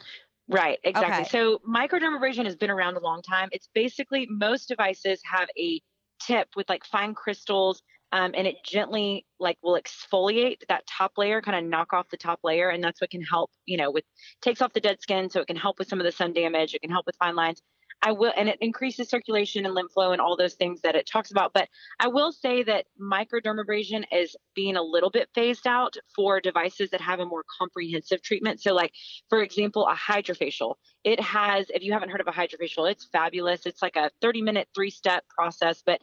Right, 0.48 0.80
exactly. 0.84 1.24
Okay. 1.24 1.30
So 1.30 1.60
microdermabrasion 1.68 2.46
has 2.46 2.56
been 2.56 2.70
around 2.70 2.98
a 2.98 3.00
long 3.00 3.22
time. 3.22 3.50
It's 3.52 3.70
basically 3.74 4.28
most 4.30 4.68
devices 4.68 5.22
have 5.24 5.50
a 5.58 5.82
tip 6.20 6.50
with 6.56 6.70
like 6.70 6.86
fine 6.86 7.14
crystals, 7.14 7.82
um, 8.12 8.32
and 8.36 8.48
it 8.48 8.58
gently 8.65 9.25
like 9.39 9.58
will 9.63 9.80
exfoliate 9.80 10.58
that 10.68 10.86
top 10.88 11.13
layer, 11.18 11.41
kind 11.41 11.58
of 11.58 11.70
knock 11.70 11.94
off 11.94 12.10
the 12.10 12.18
top 12.18 12.39
layer, 12.44 12.70
and 12.70 12.84
that's 12.84 13.01
what 13.01 13.10
can 13.10 13.22
help. 13.22 13.51
You 13.65 13.77
know, 13.77 13.91
with 13.91 14.06
takes 14.41 14.62
off 14.62 14.74
the 14.74 14.80
dead 14.80 15.01
skin, 15.01 15.30
so 15.30 15.41
it 15.41 15.48
can 15.48 15.56
help 15.56 15.80
with 15.80 15.88
some 15.88 16.00
of 16.00 16.06
the 16.06 16.12
sun 16.12 16.34
damage. 16.34 16.74
It 16.74 16.82
can 16.82 16.91
help 16.91 17.06
with 17.06 17.15
fine 17.18 17.36
lines. 17.36 17.62
I 18.03 18.13
will, 18.13 18.34
and 18.36 18.50
it 18.50 18.58
increases 18.62 19.10
circulation 19.10 19.65
and 19.65 19.75
lymph 19.75 19.91
flow 19.91 20.12
and 20.12 20.20
all 20.20 20.36
those 20.36 20.56
things 20.56 20.82
that 20.82 20.96
it 20.96 21.06
talks 21.06 21.30
about. 21.30 21.53
But 21.53 21.70
I 22.00 22.08
will 22.08 22.32
say 22.32 22.63
that 22.63 22.86
microdermabrasion 23.00 24.06
is 24.12 24.36
being 24.56 24.75
a 24.75 24.82
little 24.82 25.12
bit 25.12 25.30
phased 25.36 25.68
out 25.68 25.96
for 26.15 26.41
devices 26.41 26.89
that 26.91 27.01
have 27.01 27.20
a 27.20 27.25
more 27.25 27.44
comprehensive 27.60 28.24
treatment. 28.24 28.62
So, 28.62 28.74
like 28.74 28.91
for 29.30 29.44
example, 29.44 29.88
a 29.88 29.96
hydrofacial. 29.96 30.75
It 31.03 31.20
has, 31.20 31.68
if 31.70 31.84
you 31.84 31.94
haven't 31.94 32.10
heard 32.10 32.22
of 32.22 32.27
a 32.27 32.32
hydrofacial, 32.32 32.89
it's 32.89 33.08
fabulous. 33.12 33.65
It's 33.65 33.82
like 33.82 33.96
a 33.96 34.10
30 34.22 34.41
minute, 34.41 34.68
three 34.74 34.89
step 34.89 35.24
process, 35.30 35.84
but 35.86 36.01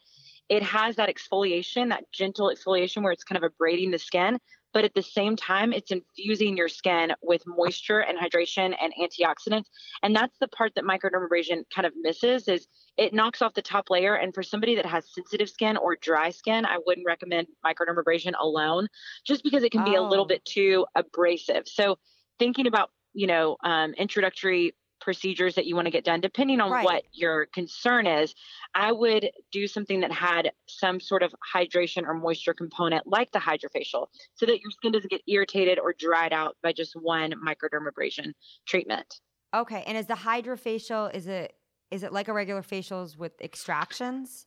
it 0.48 0.62
has 0.62 0.96
that 0.96 1.08
exfoliation, 1.08 1.90
that 1.90 2.04
gentle 2.12 2.50
exfoliation 2.54 3.02
where 3.02 3.12
it's 3.12 3.24
kind 3.24 3.36
of 3.36 3.42
abrading 3.42 3.90
the 3.90 3.98
skin. 3.98 4.38
But 4.74 4.84
at 4.84 4.94
the 4.94 5.02
same 5.02 5.34
time, 5.34 5.72
it's 5.72 5.90
infusing 5.90 6.56
your 6.56 6.68
skin 6.68 7.12
with 7.22 7.42
moisture 7.46 8.00
and 8.00 8.18
hydration 8.18 8.76
and 8.80 8.92
antioxidants. 9.00 9.64
And 10.02 10.14
that's 10.14 10.36
the 10.38 10.48
part 10.48 10.74
that 10.74 10.84
microdermabrasion 10.84 11.62
kind 11.74 11.86
of 11.86 11.94
misses 11.96 12.48
is 12.48 12.66
it 12.98 13.14
knocks 13.14 13.40
off 13.40 13.54
the 13.54 13.62
top 13.62 13.88
layer. 13.88 14.14
And 14.14 14.34
for 14.34 14.42
somebody 14.42 14.74
that 14.74 14.84
has 14.84 15.12
sensitive 15.12 15.48
skin 15.48 15.78
or 15.78 15.96
dry 15.96 16.28
skin, 16.30 16.66
I 16.66 16.78
wouldn't 16.84 17.06
recommend 17.06 17.48
microdermabrasion 17.64 18.34
alone 18.38 18.88
just 19.24 19.42
because 19.42 19.62
it 19.62 19.72
can 19.72 19.84
be 19.84 19.94
a 19.94 20.02
little 20.02 20.26
Oh. 20.26 20.28
bit 20.28 20.44
too 20.44 20.86
abrasive. 20.94 21.66
So 21.66 21.98
thinking 22.38 22.66
about, 22.66 22.90
you 23.14 23.26
know, 23.26 23.56
um, 23.64 23.94
introductory 23.94 24.74
procedures 25.00 25.54
that 25.54 25.66
you 25.66 25.74
want 25.74 25.86
to 25.86 25.90
get 25.90 26.04
done, 26.04 26.20
depending 26.20 26.60
on 26.60 26.70
Right. 26.70 26.84
what 26.84 27.04
your 27.12 27.46
concern 27.46 28.06
is, 28.06 28.34
I 28.74 28.92
would 28.92 29.30
do 29.52 29.66
something 29.66 30.00
that 30.00 30.12
had 30.12 30.52
some 30.66 31.00
sort 31.00 31.22
of 31.22 31.34
hydration 31.54 32.04
or 32.04 32.14
moisture 32.14 32.54
component 32.54 33.06
like 33.06 33.32
the 33.32 33.38
hydrofacial 33.38 34.08
so 34.34 34.46
that 34.46 34.60
your 34.60 34.70
skin 34.70 34.92
doesn't 34.92 35.10
get 35.10 35.22
irritated 35.26 35.78
or 35.78 35.92
dried 35.92 36.32
out 36.32 36.56
by 36.62 36.72
just 36.72 36.94
one 36.94 37.32
microdermabrasion 37.32 38.32
treatment. 38.66 39.20
Okay. 39.54 39.82
And 39.86 39.96
is 39.96 40.06
the 40.06 40.14
hydrofacial 40.14 41.14
is 41.14 41.26
it 41.26 41.54
is 41.90 42.02
it 42.02 42.12
like 42.12 42.28
a 42.28 42.32
regular 42.34 42.62
facials 42.62 43.16
with 43.16 43.40
extractions? 43.40 44.46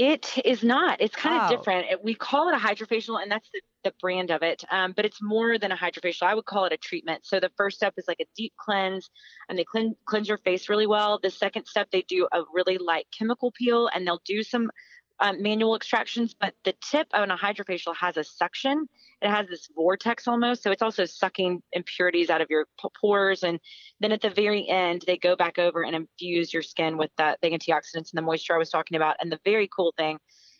It 0.00 0.38
is 0.44 0.62
not. 0.62 1.00
It's 1.00 1.16
kind 1.16 1.40
of 1.40 1.50
Oh. 1.50 1.56
different. 1.56 1.90
It- 1.90 2.04
we 2.04 2.14
call 2.14 2.48
it 2.48 2.54
a 2.54 2.58
hydrofacial, 2.58 3.20
and 3.20 3.30
that's 3.30 3.48
the, 3.52 3.60
the 3.84 3.92
brand 4.00 4.30
of 4.30 4.42
it. 4.42 4.62
Um, 4.70 4.92
but 4.92 5.04
it's 5.04 5.20
more 5.20 5.58
than 5.58 5.72
a 5.72 5.76
hydrofacial. 5.76 6.22
I 6.22 6.34
would 6.34 6.44
call 6.44 6.66
it 6.66 6.72
a 6.72 6.76
treatment. 6.76 7.26
So 7.26 7.40
the 7.40 7.50
first 7.56 7.76
step 7.76 7.94
is 7.96 8.06
like 8.06 8.20
a 8.20 8.26
deep 8.36 8.52
cleanse, 8.56 9.10
and 9.48 9.58
they 9.58 9.64
clean, 9.64 9.96
cleanse 10.04 10.28
your 10.28 10.38
face 10.38 10.68
really 10.68 10.86
well. 10.86 11.18
The 11.20 11.30
second 11.30 11.66
step, 11.66 11.88
they 11.90 12.02
do 12.02 12.28
a 12.32 12.42
really 12.54 12.78
light 12.78 13.06
chemical 13.16 13.50
peel, 13.50 13.88
and 13.92 14.06
they'll 14.06 14.22
do 14.24 14.42
some 14.42 14.70
um, 15.20 15.42
manual 15.42 15.76
extractions. 15.76 16.34
But 16.38 16.54
the 16.64 16.74
tip 16.90 17.08
on 17.12 17.30
a 17.30 17.36
hydrofacial 17.36 17.94
has 17.96 18.16
a 18.16 18.24
suction. 18.24 18.88
It 19.20 19.30
has 19.30 19.48
this 19.48 19.68
vortex 19.74 20.28
almost, 20.28 20.62
so 20.62 20.70
it's 20.70 20.82
also 20.82 21.04
sucking 21.04 21.60
impurities 21.72 22.30
out 22.30 22.40
of 22.40 22.48
your 22.50 22.66
pores. 23.00 23.42
And 23.42 23.58
then 24.00 24.12
at 24.12 24.22
the 24.22 24.30
very 24.30 24.68
end, 24.68 25.04
they 25.06 25.16
go 25.16 25.34
back 25.34 25.58
over 25.58 25.82
and 25.82 25.96
infuse 25.96 26.52
your 26.52 26.62
skin 26.62 26.96
with 26.96 27.10
that 27.18 27.38
the 27.42 27.50
antioxidants 27.50 28.12
and 28.12 28.14
the 28.14 28.22
moisture 28.22 28.54
I 28.54 28.58
was 28.58 28.70
talking 28.70 28.96
about. 28.96 29.16
And 29.20 29.32
the 29.32 29.40
very 29.44 29.68
cool 29.74 29.92
thing 29.96 30.18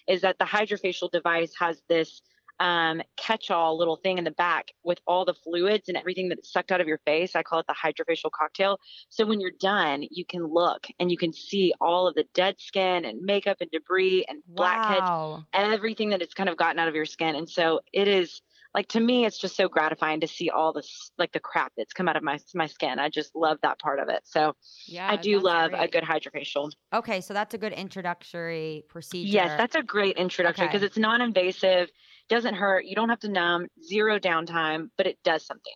is 0.09 0.23
that 0.23 0.39
the 0.39 0.45
hydrofacial 0.45 1.11
device 1.11 1.53
has 1.59 1.81
this 1.89 2.21
um, 2.61 3.03
catch-all 3.17 3.79
little 3.79 3.97
thing 3.97 4.19
in 4.19 4.25
the 4.25 4.31
back 4.33 4.73
with 4.85 4.99
all 5.07 5.25
the 5.25 5.35
fluids 5.35 5.89
and 5.89 5.97
everything 5.97 6.29
that's 6.29 6.53
sucked 6.53 6.73
out 6.73 6.81
of 6.81 6.87
your 6.89 7.01
face. 7.07 7.37
I 7.37 7.43
call 7.43 7.61
it 7.61 7.67
the 7.67 7.75
hydrofacial 7.75 8.31
cocktail. 8.31 8.79
So 9.11 9.27
when 9.27 9.41
you're 9.41 9.53
done, 9.61 10.05
you 10.11 10.25
can 10.25 10.45
look 10.45 10.87
and 10.99 11.11
you 11.11 11.17
can 11.17 11.33
see 11.33 11.73
all 11.81 12.07
of 12.07 12.15
the 12.15 12.25
dead 12.35 12.57
skin 12.59 13.05
and 13.05 13.21
makeup 13.23 13.59
and 13.61 13.71
debris 13.71 14.25
and 14.29 14.43
blackheads 14.57 15.11
Wow. 15.11 15.45
everything 15.53 16.11
that 16.11 16.23
it's 16.23 16.35
kind 16.35 16.49
of 16.49 16.57
gotten 16.57 16.79
out 16.79 16.89
of 16.89 16.95
your 16.95 17.07
skin. 17.07 17.35
And 17.35 17.49
so 17.49 17.81
it 17.93 18.09
is 18.09 18.41
like 18.75 18.89
to 18.89 19.01
me, 19.01 19.25
it's 19.25 19.39
just 19.39 19.57
so 19.57 19.69
gratifying 19.69 20.21
to 20.21 20.29
see 20.29 20.51
all 20.51 20.73
this 20.73 21.11
like 21.19 21.33
the 21.33 21.41
crap 21.41 21.73
that's 21.77 21.93
come 21.93 22.09
out 22.09 22.17
of 22.17 22.23
my 22.23 22.39
my 22.55 22.67
skin. 22.67 22.99
I 22.99 23.09
just 23.09 23.35
love 23.35 23.59
that 23.63 23.79
part 23.79 23.99
of 23.99 24.09
it. 24.09 24.27
So 24.27 24.55
Yeah, 24.87 25.09
I 25.09 25.17
do 25.17 25.33
that's 25.35 25.45
love 25.45 25.73
a 25.73 25.89
good 25.89 26.05
hydrofacial. 26.05 26.71
Okay, 26.93 27.21
so 27.21 27.35
that's 27.35 27.55
a 27.55 27.59
good 27.59 27.73
introductory 27.73 28.85
procedure. 28.89 29.29
Yes, 29.29 29.55
that's 29.57 29.75
a 29.75 29.83
great 29.83 30.17
introductory 30.17 30.67
because 30.69 30.81
Okay. 30.81 30.87
it's 30.87 30.99
non-invasive, 30.99 31.91
doesn't 32.29 32.55
hurt, 32.55 32.85
you 32.85 32.95
don't 32.95 33.09
have 33.09 33.21
to 33.21 33.29
numb, 33.29 33.67
zero 33.83 34.19
downtime, 34.19 34.91
but 34.97 35.07
it 35.07 35.19
does 35.23 35.45
something. 35.45 35.75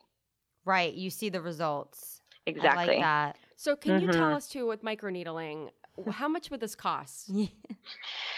right. 0.64 0.92
You 0.94 1.10
see 1.10 1.28
the 1.28 1.40
results. 1.40 2.20
Exactly. 2.46 2.82
I 2.82 2.86
like 2.86 2.98
that. 2.98 3.38
So 3.56 3.76
can 3.76 3.98
you 3.98 4.08
tell 4.08 4.32
Mhm. 4.32 4.36
us 4.36 4.48
too 4.48 4.66
with 4.66 4.82
microneedling, 4.82 5.70
w- 5.96 6.12
how 6.12 6.28
much 6.28 6.50
would 6.50 6.60
this 6.60 6.74
cost? 6.74 7.30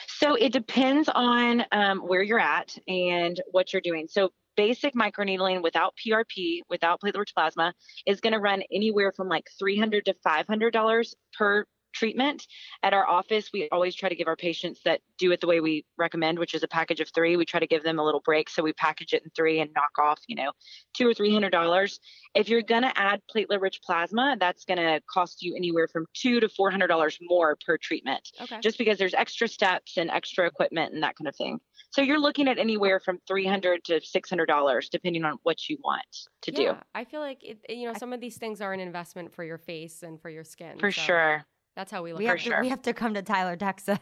So 0.06 0.34
it 0.34 0.52
depends 0.52 1.08
on 1.08 1.64
um, 1.72 2.00
where 2.00 2.22
you're 2.22 2.40
at 2.40 2.76
and 2.86 3.40
what 3.50 3.72
you're 3.72 3.82
doing. 3.82 4.06
So 4.08 4.32
basic 4.56 4.94
microneedling 4.94 5.62
without 5.62 5.94
PRP, 5.96 6.60
without 6.68 7.00
platelet-rich 7.00 7.34
plasma, 7.34 7.72
is 8.06 8.20
going 8.20 8.32
to 8.32 8.38
run 8.38 8.62
anywhere 8.72 9.12
from 9.12 9.28
like 9.28 9.48
300 9.58 10.04
to 10.06 10.14
500 10.22 10.72
dollars 10.72 11.14
per 11.36 11.66
treatment. 11.94 12.46
At 12.82 12.92
our 12.92 13.08
office, 13.08 13.50
we 13.52 13.68
always 13.70 13.94
try 13.94 14.08
to 14.08 14.14
give 14.14 14.28
our 14.28 14.36
patients 14.36 14.80
that 14.84 15.00
do 15.16 15.32
it 15.32 15.40
the 15.40 15.46
way 15.46 15.60
we 15.60 15.84
recommend, 15.96 16.38
which 16.38 16.54
is 16.54 16.62
a 16.62 16.68
package 16.68 17.00
of 17.00 17.08
three. 17.14 17.36
We 17.36 17.44
try 17.44 17.60
to 17.60 17.66
give 17.66 17.82
them 17.82 17.98
a 17.98 18.04
little 18.04 18.20
break, 18.24 18.50
so 18.50 18.62
we 18.62 18.72
package 18.74 19.14
it 19.14 19.22
in 19.22 19.30
three 19.34 19.60
and 19.60 19.70
knock 19.74 19.98
off, 19.98 20.20
you 20.26 20.36
know, 20.36 20.52
two 20.94 21.08
or 21.08 21.14
three 21.14 21.32
hundred 21.32 21.50
dollars. 21.50 22.00
If 22.34 22.48
you're 22.48 22.62
going 22.62 22.82
to 22.82 22.98
add 22.98 23.20
platelet-rich 23.34 23.80
plasma, 23.84 24.36
that's 24.38 24.64
going 24.64 24.78
to 24.78 25.00
cost 25.08 25.42
you 25.42 25.54
anywhere 25.56 25.88
from 25.88 26.06
two 26.14 26.40
to 26.40 26.48
four 26.48 26.70
hundred 26.70 26.88
dollars 26.88 27.18
more 27.22 27.56
per 27.64 27.78
treatment 27.78 28.30
Okay. 28.40 28.58
just 28.60 28.76
because 28.78 28.98
there's 28.98 29.14
extra 29.14 29.48
steps 29.48 29.96
and 29.96 30.10
extra 30.10 30.46
equipment 30.46 30.92
and 30.92 31.02
that 31.02 31.16
kind 31.16 31.28
of 31.28 31.36
thing. 31.36 31.60
So 31.90 32.02
you're 32.02 32.18
looking 32.18 32.48
at 32.48 32.58
anywhere 32.58 32.98
from 32.98 33.18
300 33.28 33.84
to 33.84 34.00
$600 34.00 34.90
depending 34.90 35.24
on 35.24 35.38
what 35.44 35.68
you 35.68 35.78
want 35.84 36.02
to 36.42 36.50
do. 36.50 36.62
yeah, 36.62 36.80
I 36.94 37.04
feel 37.04 37.20
like 37.20 37.44
it, 37.44 37.58
you 37.68 37.86
know 37.86 37.96
some 37.96 38.12
of 38.12 38.20
these 38.20 38.36
things 38.36 38.60
are 38.60 38.72
an 38.72 38.80
investment 38.80 39.32
for 39.32 39.44
your 39.44 39.58
face 39.58 40.02
and 40.02 40.20
for 40.20 40.28
your 40.28 40.42
skin. 40.42 40.78
For 40.78 40.90
so 40.90 41.00
sure. 41.02 41.46
That's 41.76 41.90
how 41.90 42.04
we 42.04 42.12
look 42.12 42.20
We 42.20 42.26
at 42.28 42.30
have 42.30 42.38
to 42.38 42.44
sure. 42.44 42.60
we 42.60 42.68
have 42.68 42.82
to 42.82 42.92
come 42.92 43.14
to 43.14 43.22
Tyler, 43.22 43.56
Texas. 43.56 43.98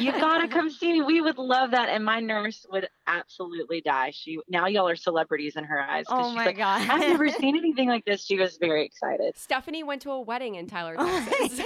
You 0.00 0.12
gotta 0.18 0.48
come 0.48 0.70
see 0.70 0.92
me. 0.92 1.02
We 1.02 1.20
would 1.20 1.36
love 1.36 1.72
that. 1.72 1.90
And 1.90 2.02
my 2.04 2.20
nurse 2.20 2.64
would 2.70 2.88
absolutely 3.06 3.82
die. 3.82 4.12
She 4.14 4.38
now 4.48 4.66
y'all 4.66 4.88
are 4.88 4.96
celebrities 4.96 5.56
in 5.56 5.64
her 5.64 5.78
eyes. 5.78 6.06
oh 6.08 6.28
she's 6.28 6.36
my 6.36 6.46
like, 6.46 6.56
god. 6.56 6.88
I've 6.88 7.00
never 7.00 7.28
seen 7.40 7.54
anything 7.56 7.88
like 7.88 8.06
this. 8.06 8.24
She 8.24 8.38
was 8.38 8.56
very 8.56 8.86
excited. 8.86 9.36
Stephanie 9.36 9.84
went 9.84 10.00
to 10.02 10.10
a 10.10 10.20
wedding 10.22 10.54
in 10.54 10.66
Tyler, 10.66 10.96
Texas. 10.98 11.58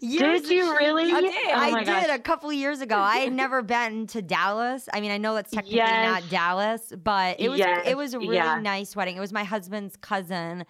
Did 0.00 0.48
you 0.50 0.76
really? 0.76 1.10
I 1.10 1.16
oh 1.16 1.20
did. 1.20 1.32
Oh 1.48 1.52
I 1.54 1.82
did 1.84 2.10
a 2.10 2.18
couple 2.20 2.50
of 2.50 2.54
years 2.56 2.80
ago. 2.80 2.96
I 2.96 3.18
had 3.18 3.32
never 3.32 3.62
been 3.62 4.06
to 4.08 4.22
Dallas. 4.22 4.88
I 4.92 5.00
mean, 5.00 5.10
I 5.10 5.18
know 5.18 5.34
that's 5.34 5.50
technically 5.50 5.78
Yes. 5.78 6.22
not 6.22 6.30
Dallas, 6.30 6.92
but 7.02 7.40
it 7.40 7.48
was 7.48 7.58
Yes, 7.58 7.86
it 7.88 7.96
was 7.96 8.14
a 8.14 8.20
really 8.20 8.36
yeah. 8.36 8.60
nice 8.60 8.94
wedding. 8.94 9.16
It 9.16 9.20
was 9.20 9.32
my 9.32 9.44
husband's 9.44 9.96
cousin. 9.96 10.64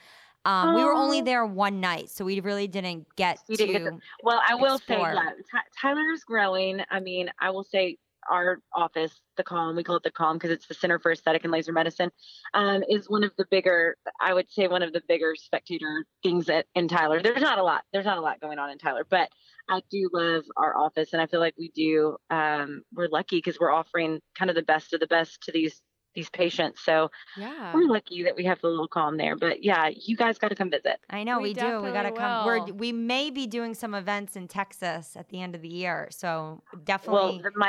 Um, 0.47 0.75
we 0.77 0.85
were 0.85 0.93
only 0.93 1.23
there 1.23 1.45
one 1.45 1.81
night, 1.81 2.09
so 2.09 2.25
we 2.25 2.39
really 2.41 2.69
didn't 2.69 3.07
get 3.17 3.45
to. 3.47 3.57
didn't 3.57 3.85
get 3.85 3.93
Well, 4.23 4.41
I 4.49 4.55
will 4.55 4.77
explore. 4.77 5.13
say, 5.13 5.15
yeah, 5.15 5.31
Ty- 5.51 5.69
Tyler's 5.81 6.23
growing. 6.23 6.81
I 6.91 7.01
mean, 7.01 7.31
I 7.41 7.51
will 7.51 7.65
say 7.65 7.99
our 8.31 8.61
office, 8.73 9.21
the 9.37 9.43
Calm, 9.43 9.77
we 9.77 9.83
call 9.85 9.97
it 9.97 10.03
the 10.03 10.11
Calm 10.11 10.37
because 10.37 10.51
it's 10.51 10.67
the 10.67 10.75
Center 10.75 10.99
for 10.99 11.13
Aesthetic 11.13 11.45
and 11.45 11.53
Laser 11.53 11.73
Medicine, 11.73 12.11
um, 12.55 12.83
is 12.89 13.09
one 13.09 13.25
of 13.25 13.33
the 13.39 13.47
bigger, 13.51 13.97
I 14.21 14.35
would 14.35 14.51
say, 14.51 14.69
one 14.69 14.83
of 14.83 14.93
the 14.93 15.03
bigger 15.09 15.35
spectator 15.37 16.05
things 16.23 16.49
at 16.49 16.67
in 16.75 16.89
Tyler. 16.89 17.21
There's 17.21 17.43
not 17.43 17.59
a 17.59 17.63
lot. 17.63 17.83
There's 17.93 18.05
not 18.05 18.19
a 18.19 18.21
lot 18.21 18.41
going 18.41 18.59
on 18.59 18.71
in 18.71 18.79
Tyler, 18.79 19.05
but 19.09 19.29
I 19.69 19.81
do 19.91 20.09
love 20.13 20.45
our 20.57 20.77
office, 20.77 21.13
and 21.13 21.21
I 21.21 21.27
feel 21.27 21.41
like 21.41 21.55
we 21.59 21.71
do. 21.75 22.17
Um, 22.31 22.83
we're 22.95 23.09
lucky 23.09 23.39
because 23.39 23.59
we're 23.59 23.73
offering 23.73 24.21
kind 24.39 24.51
of 24.51 24.55
the 24.55 24.63
best 24.63 24.93
of 24.93 25.01
the 25.01 25.09
best 25.09 25.43
to 25.43 25.53
these 25.53 25.81
these 26.17 26.29
patients. 26.31 26.81
So 26.81 27.11
Yeah. 27.37 27.73
we're 27.73 27.87
lucky 27.87 28.25
that 28.25 28.35
we 28.35 28.45
have 28.47 28.61
the 28.61 28.67
little 28.69 28.89
calm 28.89 29.17
there. 29.19 29.37
But 29.37 29.63
yeah, 29.63 29.89
you 29.95 30.17
guys 30.17 30.39
got 30.39 30.49
to 30.49 30.57
come 30.57 30.71
visit. 30.71 30.99
I 31.11 31.23
know 31.23 31.37
We 31.39 31.51
we, 31.51 31.55
do. 31.55 31.81
We 31.83 31.93
gotta 31.93 32.11
come. 32.11 32.47
We're 32.47 32.65
we 32.73 32.91
may 32.91 33.31
be 33.31 33.47
doing 33.47 33.75
some 33.75 33.95
events 33.95 34.35
in 34.35 34.49
Texas 34.49 35.15
at 35.17 35.29
the 35.29 35.41
end 35.41 35.55
of 35.55 35.63
the 35.63 35.69
year, 35.69 36.09
so 36.11 36.63
definitely. 36.85 37.15
Well, 37.15 37.33
definitely. 37.39 37.51
the 37.51 37.61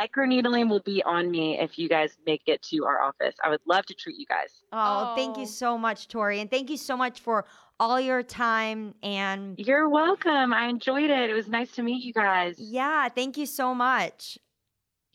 microneedling 0.50 0.70
will 0.70 0.80
be 0.80 1.04
on 1.04 1.30
me 1.30 1.60
if 1.60 1.78
you 1.78 1.88
guys 1.90 2.18
make 2.26 2.42
it 2.48 2.62
to 2.64 2.86
our 2.86 3.02
office. 3.04 3.36
I 3.44 3.50
would 3.50 3.62
love 3.68 3.86
to 3.88 3.94
treat 3.94 4.18
you 4.18 4.26
guys. 4.26 4.64
oh, 4.72 5.14
thank 5.16 5.38
Oh. 5.38 5.42
you 5.42 5.46
so 5.46 5.78
much, 5.78 6.08
Tori, 6.08 6.40
and 6.40 6.50
thank 6.50 6.70
you 6.70 6.78
so 6.78 6.96
much 6.98 7.20
for 7.20 7.46
all 7.80 8.00
your 8.00 8.24
time 8.24 8.96
and 9.04 9.54
You're 9.60 9.88
welcome. 9.90 10.52
I 10.54 10.66
enjoyed 10.68 11.12
it. 11.12 11.30
It 11.30 11.34
was 11.34 11.48
nice 11.48 11.70
to 11.74 11.84
meet 11.84 12.04
you 12.04 12.14
guys. 12.14 12.56
yeah, 12.58 13.08
thank 13.10 13.38
you 13.38 13.46
so 13.46 13.76
much. 13.76 14.40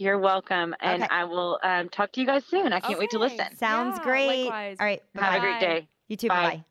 You're 0.02 0.18
welcome. 0.18 0.74
And 0.80 1.04
Okay. 1.04 1.14
I 1.14 1.24
will 1.24 1.58
um, 1.62 1.88
talk 1.88 2.10
to 2.12 2.20
you 2.20 2.26
guys 2.26 2.44
soon. 2.44 2.72
I 2.72 2.80
can't 2.80 2.98
wait 2.98 3.10
to 3.10 3.18
listen. 3.18 3.56
Sounds 3.56 3.98
Yeah, 3.98 4.04
great. 4.04 4.44
likewise. 4.46 4.76
All 4.80 4.86
right, 4.86 5.02
Have 5.14 5.34
a 5.34 5.40
great 5.40 5.60
day. 5.60 5.88
You 6.08 6.16
too. 6.16 6.28
Bye. 6.28 6.34
Bye. 6.34 6.64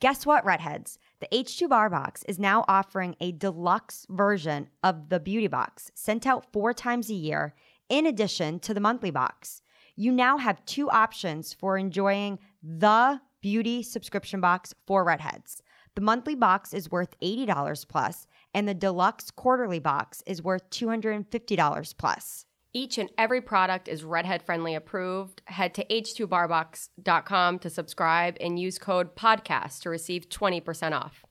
Guess 0.00 0.24
what, 0.24 0.44
redheads? 0.44 0.98
The 1.20 1.26
H2 1.32 1.68
Bar 1.68 1.90
Box 1.90 2.22
is 2.28 2.38
now 2.38 2.64
offering 2.68 3.16
a 3.20 3.32
deluxe 3.32 4.06
version 4.08 4.68
of 4.84 5.08
the 5.08 5.18
Beauty 5.18 5.48
Box 5.48 5.90
sent 5.94 6.24
out 6.26 6.52
four 6.52 6.72
times 6.72 7.10
a 7.10 7.14
year, 7.14 7.54
in 7.88 8.06
addition 8.06 8.60
to 8.60 8.72
the 8.72 8.80
monthly 8.80 9.10
box. 9.10 9.60
You 9.96 10.12
now 10.12 10.38
have 10.38 10.64
two 10.64 10.88
options 10.90 11.52
for 11.52 11.76
enjoying 11.76 12.38
the 12.62 13.20
beauty 13.40 13.82
subscription 13.82 14.40
box 14.40 14.72
for 14.86 15.02
redheads. 15.02 15.62
The 15.96 16.02
monthly 16.02 16.36
box 16.36 16.72
is 16.72 16.92
worth 16.92 17.18
$80 17.20 17.88
plus, 17.88 18.28
and 18.54 18.68
the 18.68 18.74
deluxe 18.74 19.30
quarterly 19.30 19.78
box 19.78 20.22
is 20.26 20.42
worth 20.42 20.68
$250 20.70 21.96
plus. 21.96 22.44
Each 22.74 22.98
and 22.98 23.10
every 23.16 23.40
product 23.40 23.88
is 23.88 24.04
redhead 24.04 24.42
friendly 24.42 24.74
approved. 24.74 25.42
Head 25.46 25.74
to 25.74 25.84
h2barbox.com 25.86 27.58
to 27.60 27.70
subscribe 27.70 28.36
and 28.40 28.58
use 28.58 28.78
code 28.78 29.16
podcast 29.16 29.80
to 29.82 29.90
receive 29.90 30.28
20% 30.28 30.92
off. 30.92 31.24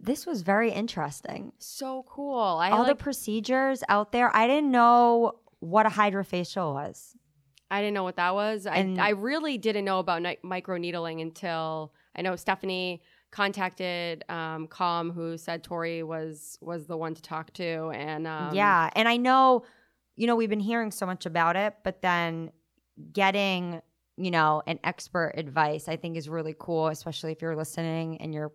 This 0.00 0.24
was 0.26 0.42
very 0.42 0.70
interesting. 0.70 1.52
So 1.58 2.04
cool. 2.08 2.40
I 2.40 2.70
All 2.70 2.80
like, 2.80 2.88
the 2.88 2.94
procedures 2.94 3.82
out 3.88 4.12
there, 4.12 4.34
I 4.34 4.46
didn't 4.46 4.70
know 4.70 5.32
what 5.60 5.86
a 5.86 5.90
hydrofacial 5.90 6.72
was. 6.72 7.14
I 7.70 7.80
didn't 7.80 7.94
know 7.94 8.04
what 8.04 8.16
that 8.16 8.34
was. 8.34 8.66
I, 8.66 8.76
And- 8.76 9.00
I 9.00 9.10
really 9.10 9.58
didn't 9.58 9.84
know 9.84 9.98
about 9.98 10.22
ni- 10.22 10.38
microneedling 10.44 11.20
until 11.20 11.92
I 12.16 12.22
know 12.22 12.36
Stephanie 12.36 13.02
contacted 13.36 14.24
um, 14.30 14.66
Calm, 14.66 15.10
who 15.10 15.36
said 15.36 15.62
Tori 15.62 16.02
was 16.02 16.58
was 16.62 16.86
the 16.86 16.96
one 16.96 17.14
to 17.14 17.20
talk 17.20 17.52
to, 17.54 17.90
and 17.90 18.26
um, 18.26 18.54
yeah. 18.54 18.88
And 18.96 19.06
I 19.06 19.18
know, 19.18 19.64
you 20.16 20.26
know, 20.26 20.36
we've 20.36 20.48
been 20.48 20.58
hearing 20.58 20.90
so 20.90 21.04
much 21.04 21.26
about 21.26 21.54
it, 21.54 21.74
but 21.84 22.00
then 22.00 22.50
getting, 23.12 23.82
you 24.16 24.30
know, 24.30 24.62
an 24.66 24.78
expert 24.84 25.34
advice, 25.36 25.86
I 25.86 25.96
think 25.96 26.16
is 26.16 26.30
really 26.30 26.54
cool, 26.58 26.86
especially 26.88 27.30
if 27.32 27.42
you're 27.42 27.54
listening 27.56 28.16
and 28.22 28.32
you're 28.32 28.52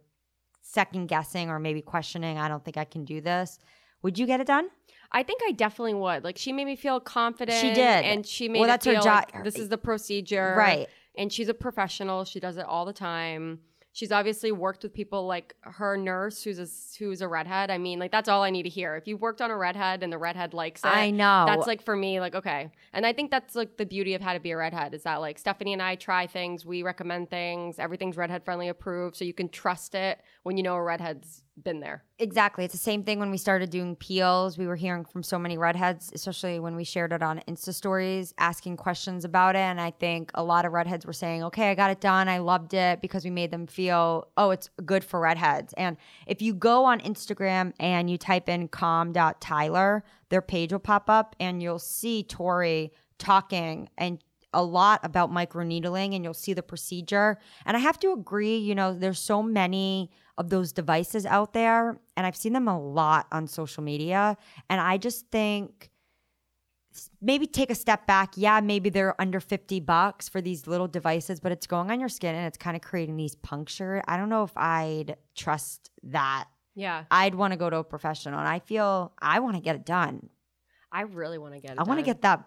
second 0.64 1.08
guessing 1.08 1.52
or 1.52 1.60
maybe 1.60 1.82
questioning, 1.84 2.40
I 2.40 2.48
don't 2.48 2.66
think 2.66 2.78
I 2.78 2.86
can 2.86 3.06
do 3.06 3.22
this. 3.22 3.60
Would 4.02 4.18
you 4.18 4.26
get 4.26 4.40
it 4.40 4.48
done? 4.48 4.68
I 5.12 5.22
think 5.22 5.42
I 5.48 5.52
definitely 5.52 5.94
would. 5.94 6.24
Like 6.24 6.40
she 6.40 6.52
made 6.54 6.66
me 6.66 6.76
feel 6.76 7.00
confident. 7.00 7.60
She 7.60 7.70
did. 7.70 7.78
and 8.04 8.26
she 8.26 8.50
made 8.50 8.60
Well, 8.60 8.68
that's 8.68 8.86
her 8.88 8.96
job- 8.96 9.30
like 9.32 9.44
this 9.44 9.60
is 9.60 9.70
the 9.70 9.78
procedure, 9.78 10.56
Right. 10.58 10.88
And 11.16 11.32
she's 11.32 11.50
a 11.50 11.54
professional. 11.54 12.24
She 12.24 12.40
does 12.40 12.58
it 12.58 12.66
all 12.66 12.86
the 12.86 12.94
time. 12.94 13.60
She's 13.94 14.12
obviously 14.12 14.52
worked 14.52 14.84
with 14.84 14.94
people 14.94 15.28
like 15.28 15.56
her 15.62 15.98
nurse, 15.98 16.44
who's 16.44 16.60
a 16.60 16.68
who's 16.98 17.22
a 17.22 17.28
redhead. 17.28 17.70
I 17.70 17.78
mean, 17.78 18.00
like 18.00 18.12
that's 18.12 18.30
all 18.30 18.42
I 18.42 18.50
need 18.50 18.64
to 18.64 18.70
hear. 18.70 18.96
If 18.96 19.08
you've 19.08 19.22
worked 19.22 19.42
on 19.42 19.52
a 19.52 19.58
redhead 19.58 20.02
and 20.02 20.12
the 20.12 20.18
redhead 20.18 20.54
likes 20.54 20.82
it, 20.84 20.88
I 20.88 21.12
know. 21.12 21.46
that's 21.46 21.68
like 21.68 21.84
for 21.84 21.96
me, 21.96 22.20
like 22.20 22.34
okay. 22.36 22.72
And 22.94 23.06
I 23.06 23.12
think 23.12 23.32
that's 23.32 23.54
like 23.54 23.78
the 23.78 23.86
beauty 23.86 24.14
of 24.14 24.22
how 24.22 24.34
to 24.34 24.40
be 24.40 24.52
a 24.52 24.58
redhead 24.58 24.94
is 24.94 25.04
that 25.04 25.18
like 25.18 25.38
Stephanie 25.38 25.74
and 25.74 25.82
I 25.82 25.96
try 25.96 26.26
things, 26.26 26.66
we 26.66 26.84
recommend 26.84 27.30
things, 27.30 27.80
everything's 27.80 28.16
redhead 28.16 28.46
friendly 28.46 28.70
approved, 28.70 29.16
so 29.18 29.26
you 29.26 29.34
can 29.34 29.50
trust 29.50 29.94
it 29.94 30.22
when 30.44 30.56
you 30.58 30.64
know 30.64 30.76
a 30.76 30.84
redhead's 30.84 31.44
been 31.58 31.80
there. 31.80 32.04
Exactly. 32.20 32.66
It's 32.66 32.74
the 32.74 32.78
same 32.78 33.04
thing 33.04 33.20
when 33.20 33.32
we 33.32 33.38
started 33.38 33.70
doing 33.70 33.96
peels. 33.96 34.58
We 34.58 34.68
were 34.68 34.76
hearing 34.76 35.06
from 35.06 35.24
so 35.24 35.38
many 35.38 35.58
redheads, 35.58 36.12
especially 36.14 36.60
when 36.60 36.76
we 36.76 36.84
shared 36.84 37.14
it 37.14 37.22
on 37.22 37.42
Insta 37.48 37.74
stories, 37.74 38.34
asking 38.38 38.78
questions 38.78 39.26
about 39.26 39.56
it. 39.56 39.60
And 39.60 39.80
I 39.80 39.92
think 39.92 40.32
a 40.34 40.44
lot 40.44 40.66
of 40.66 40.72
redheads 40.72 41.06
were 41.06 41.14
saying, 41.14 41.44
okay, 41.46 41.72
I 41.72 41.76
got 41.76 41.92
it 41.92 42.02
done. 42.02 42.30
I 42.30 42.40
loved 42.40 42.74
it 42.74 43.02
because 43.02 43.24
we 43.24 43.32
made 43.32 43.52
them 43.52 43.68
feel, 43.68 44.28
oh, 44.38 44.52
it's 44.52 44.70
good 44.86 45.04
for 45.04 45.20
redheads. 45.20 45.74
And 45.74 45.98
if 46.28 46.42
you 46.42 46.54
go 46.54 46.86
on 46.86 47.00
Instagram 47.02 47.74
and 47.80 48.10
you 48.10 48.18
type 48.18 48.50
in 48.50 48.68
calm.tyler, 48.68 50.04
their 50.30 50.42
page 50.42 50.72
will 50.72 50.80
pop 50.80 51.10
up 51.10 51.36
and 51.40 51.62
you'll 51.62 51.80
see 51.80 52.24
Tori 52.24 52.92
talking 53.18 53.90
and 53.98 54.20
a 54.54 54.64
lot 54.64 55.00
about 55.04 55.32
microneedling 55.32 56.16
and 56.16 56.24
you'll 56.24 56.34
see 56.34 56.54
the 56.54 56.64
procedure. 56.64 57.38
And 57.66 57.78
I 57.78 57.80
have 57.80 58.00
to 58.00 58.12
agree, 58.12 58.58
you 58.58 58.76
know, 58.76 58.94
there's 58.94 59.20
so 59.20 59.42
many 59.42 60.12
of 60.38 60.50
those 60.50 60.72
devices 60.72 61.26
out 61.26 61.54
there 61.54 61.98
and 62.18 62.26
I've 62.26 62.36
seen 62.36 62.54
them 62.54 62.68
a 62.68 62.80
lot 62.80 63.28
on 63.32 63.48
social 63.48 63.84
media 63.84 64.38
and 64.70 64.82
I 64.82 64.98
just 64.98 65.28
think 65.32 65.90
maybe 67.22 67.48
take 67.48 67.70
a 67.70 67.76
step 67.76 68.06
back. 68.06 68.34
Yeah, 68.36 68.60
maybe 68.60 68.90
they're 68.90 69.20
under 69.20 69.40
50 69.40 69.80
bucks 69.82 70.28
for 70.28 70.42
these 70.42 70.68
little 70.68 70.88
devices, 70.88 71.40
but 71.40 71.52
it's 71.52 71.68
going 71.68 71.90
on 71.92 72.00
your 72.00 72.10
skin 72.10 72.36
and 72.36 72.46
it's 72.48 72.58
kind 72.58 72.76
of 72.76 72.82
creating 72.82 73.18
these 73.18 73.36
puncture. 73.36 74.04
I 74.08 74.18
don't 74.18 74.30
know 74.30 74.44
if 74.44 74.56
I'd 74.58 75.16
trust 75.36 75.90
that. 76.04 76.46
Yeah, 76.76 77.04
I'd 77.12 77.36
want 77.36 77.52
to 77.52 77.58
go 77.58 77.70
to 77.70 77.78
a 77.78 77.84
professional 77.84 78.40
and 78.40 78.48
I 78.48 78.60
feel 78.60 79.14
I 79.22 79.40
want 79.40 79.56
to 79.56 79.62
get 79.62 79.76
it 79.76 79.86
done. 79.86 80.30
I 80.92 81.02
really 81.02 81.38
want 81.38 81.54
to 81.54 81.60
get 81.60 81.72
it. 81.72 81.80
I 81.80 81.84
want 81.84 82.00
to 82.00 82.06
get 82.06 82.22
that 82.22 82.46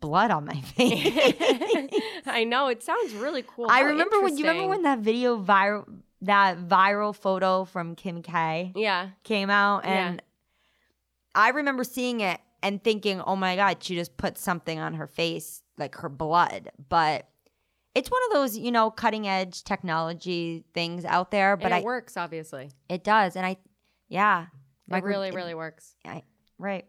blood 0.00 0.30
on 0.30 0.44
my 0.46 0.60
face. 0.76 1.84
I 2.26 2.44
know 2.44 2.68
it 2.68 2.82
sounds 2.82 3.12
really 3.14 3.44
cool. 3.46 3.66
I 3.70 3.80
How 3.80 3.86
remember 3.86 4.20
when 4.20 4.36
you 4.36 4.46
remember 4.46 4.68
when 4.68 4.82
that 4.82 5.00
video 5.00 5.42
viral 5.42 5.84
that 6.22 6.58
viral 6.68 7.14
photo 7.16 7.64
from 7.64 7.94
Kim 7.96 8.22
K 8.22 8.72
yeah 8.74 9.10
came 9.24 9.48
out 9.50 9.84
Yeah. 9.84 10.08
and 10.08 10.22
I 11.34 11.50
remember 11.50 11.84
seeing 11.84 12.20
it 12.20 12.40
and 12.62 12.82
thinking, 12.82 13.20
"Oh 13.20 13.36
my 13.36 13.56
god, 13.56 13.82
she 13.82 13.94
just 13.94 14.16
put 14.16 14.36
something 14.36 14.78
on 14.78 14.94
her 14.94 15.06
face 15.06 15.62
like 15.78 15.94
her 15.96 16.08
blood." 16.08 16.70
But 16.88 17.26
it's 17.94 18.10
one 18.10 18.20
of 18.28 18.32
those, 18.34 18.58
you 18.58 18.70
know, 18.70 18.90
cutting 18.90 19.26
edge 19.28 19.64
technology 19.64 20.64
things 20.74 21.04
out 21.04 21.30
there, 21.30 21.56
but 21.56 21.66
and 21.66 21.74
it 21.74 21.78
I 21.78 21.82
works 21.82 22.16
obviously. 22.16 22.70
it 22.88 23.02
does 23.04 23.36
and 23.36 23.46
I 23.46 23.56
yeah. 24.08 24.42
It 24.42 24.48
Micro- 24.88 25.08
really 25.08 25.30
really 25.30 25.54
works. 25.54 25.94
I, 26.04 26.24
right. 26.58 26.84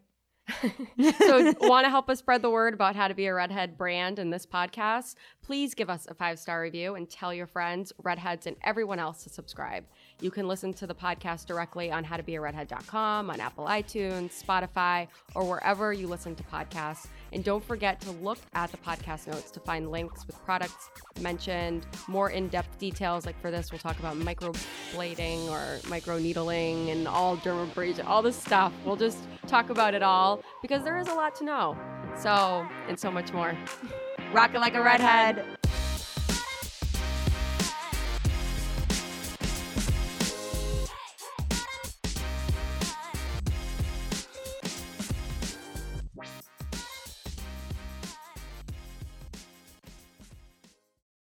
so 1.20 1.54
want 1.62 1.86
to 1.86 1.90
help 1.90 2.10
us 2.10 2.20
spread 2.20 2.42
the 2.42 2.50
word 2.50 2.74
about 2.74 2.96
how 2.96 3.08
to 3.08 3.14
be 3.14 3.26
a 3.26 3.34
redhead 3.34 3.78
brand 3.78 4.20
in 4.20 4.30
this 4.30 4.46
podcast? 4.46 5.16
Please 5.42 5.74
give 5.74 5.90
us 5.90 6.08
a 6.10 6.14
five 6.14 6.40
star 6.40 6.62
review 6.62 6.96
and 6.96 7.10
tell 7.10 7.34
your 7.34 7.48
friends 7.48 7.94
redheads 8.04 8.48
and 8.48 8.56
everyone 8.64 9.00
else 9.00 9.24
to 9.24 9.30
subscribe 9.30 9.86
you 10.22 10.32
can 10.32 10.48
listen 10.48 10.74
to 10.76 10.88
the 10.88 10.94
podcast 10.96 11.46
directly 11.46 11.92
on 11.92 12.06
howtobearedhead.com 12.06 13.30
on 13.30 13.40
apple 13.40 13.66
itunes 13.66 14.42
spotify 14.44 15.08
or 15.36 15.44
wherever 15.48 15.92
you 15.92 16.08
listen 16.08 16.36
to 16.36 16.44
podcasts. 16.44 17.08
And 17.34 17.44
don't 17.44 17.64
forget 17.64 18.00
to 18.02 18.12
look 18.12 18.40
at 18.54 18.72
the 18.72 18.78
podcast 18.78 19.28
notes 19.28 19.52
to 19.52 19.60
find 19.62 19.90
links 19.90 20.28
with 20.28 20.44
products 20.44 20.90
mentioned 21.22 21.86
more 22.08 22.30
in-depth 22.30 22.78
details 22.78 23.26
like 23.26 23.40
for 23.42 23.52
this 23.52 23.72
we'll 23.72 23.80
talk 23.80 23.98
about 24.00 24.18
microblading 24.18 25.48
or 25.50 25.80
microneedling 25.88 26.92
and 26.92 27.08
all 27.08 27.38
dermabrasion 27.38 28.06
all 28.06 28.22
this 28.22 28.36
stuff. 28.36 28.74
We'll 28.86 28.96
just 28.96 29.20
talk 29.48 29.70
about 29.70 29.94
it 29.94 30.04
all 30.04 30.44
because 30.62 30.84
there 30.84 30.98
is 30.98 31.08
a 31.08 31.14
lot 31.14 31.36
to 31.36 31.44
know. 31.44 31.78
So 32.18 32.68
and 32.88 33.00
so 33.00 33.12
much 33.12 33.32
more. 33.34 33.58
Rocking 34.34 34.62
like 34.62 34.76
a 34.76 34.82
redhead. 34.82 35.58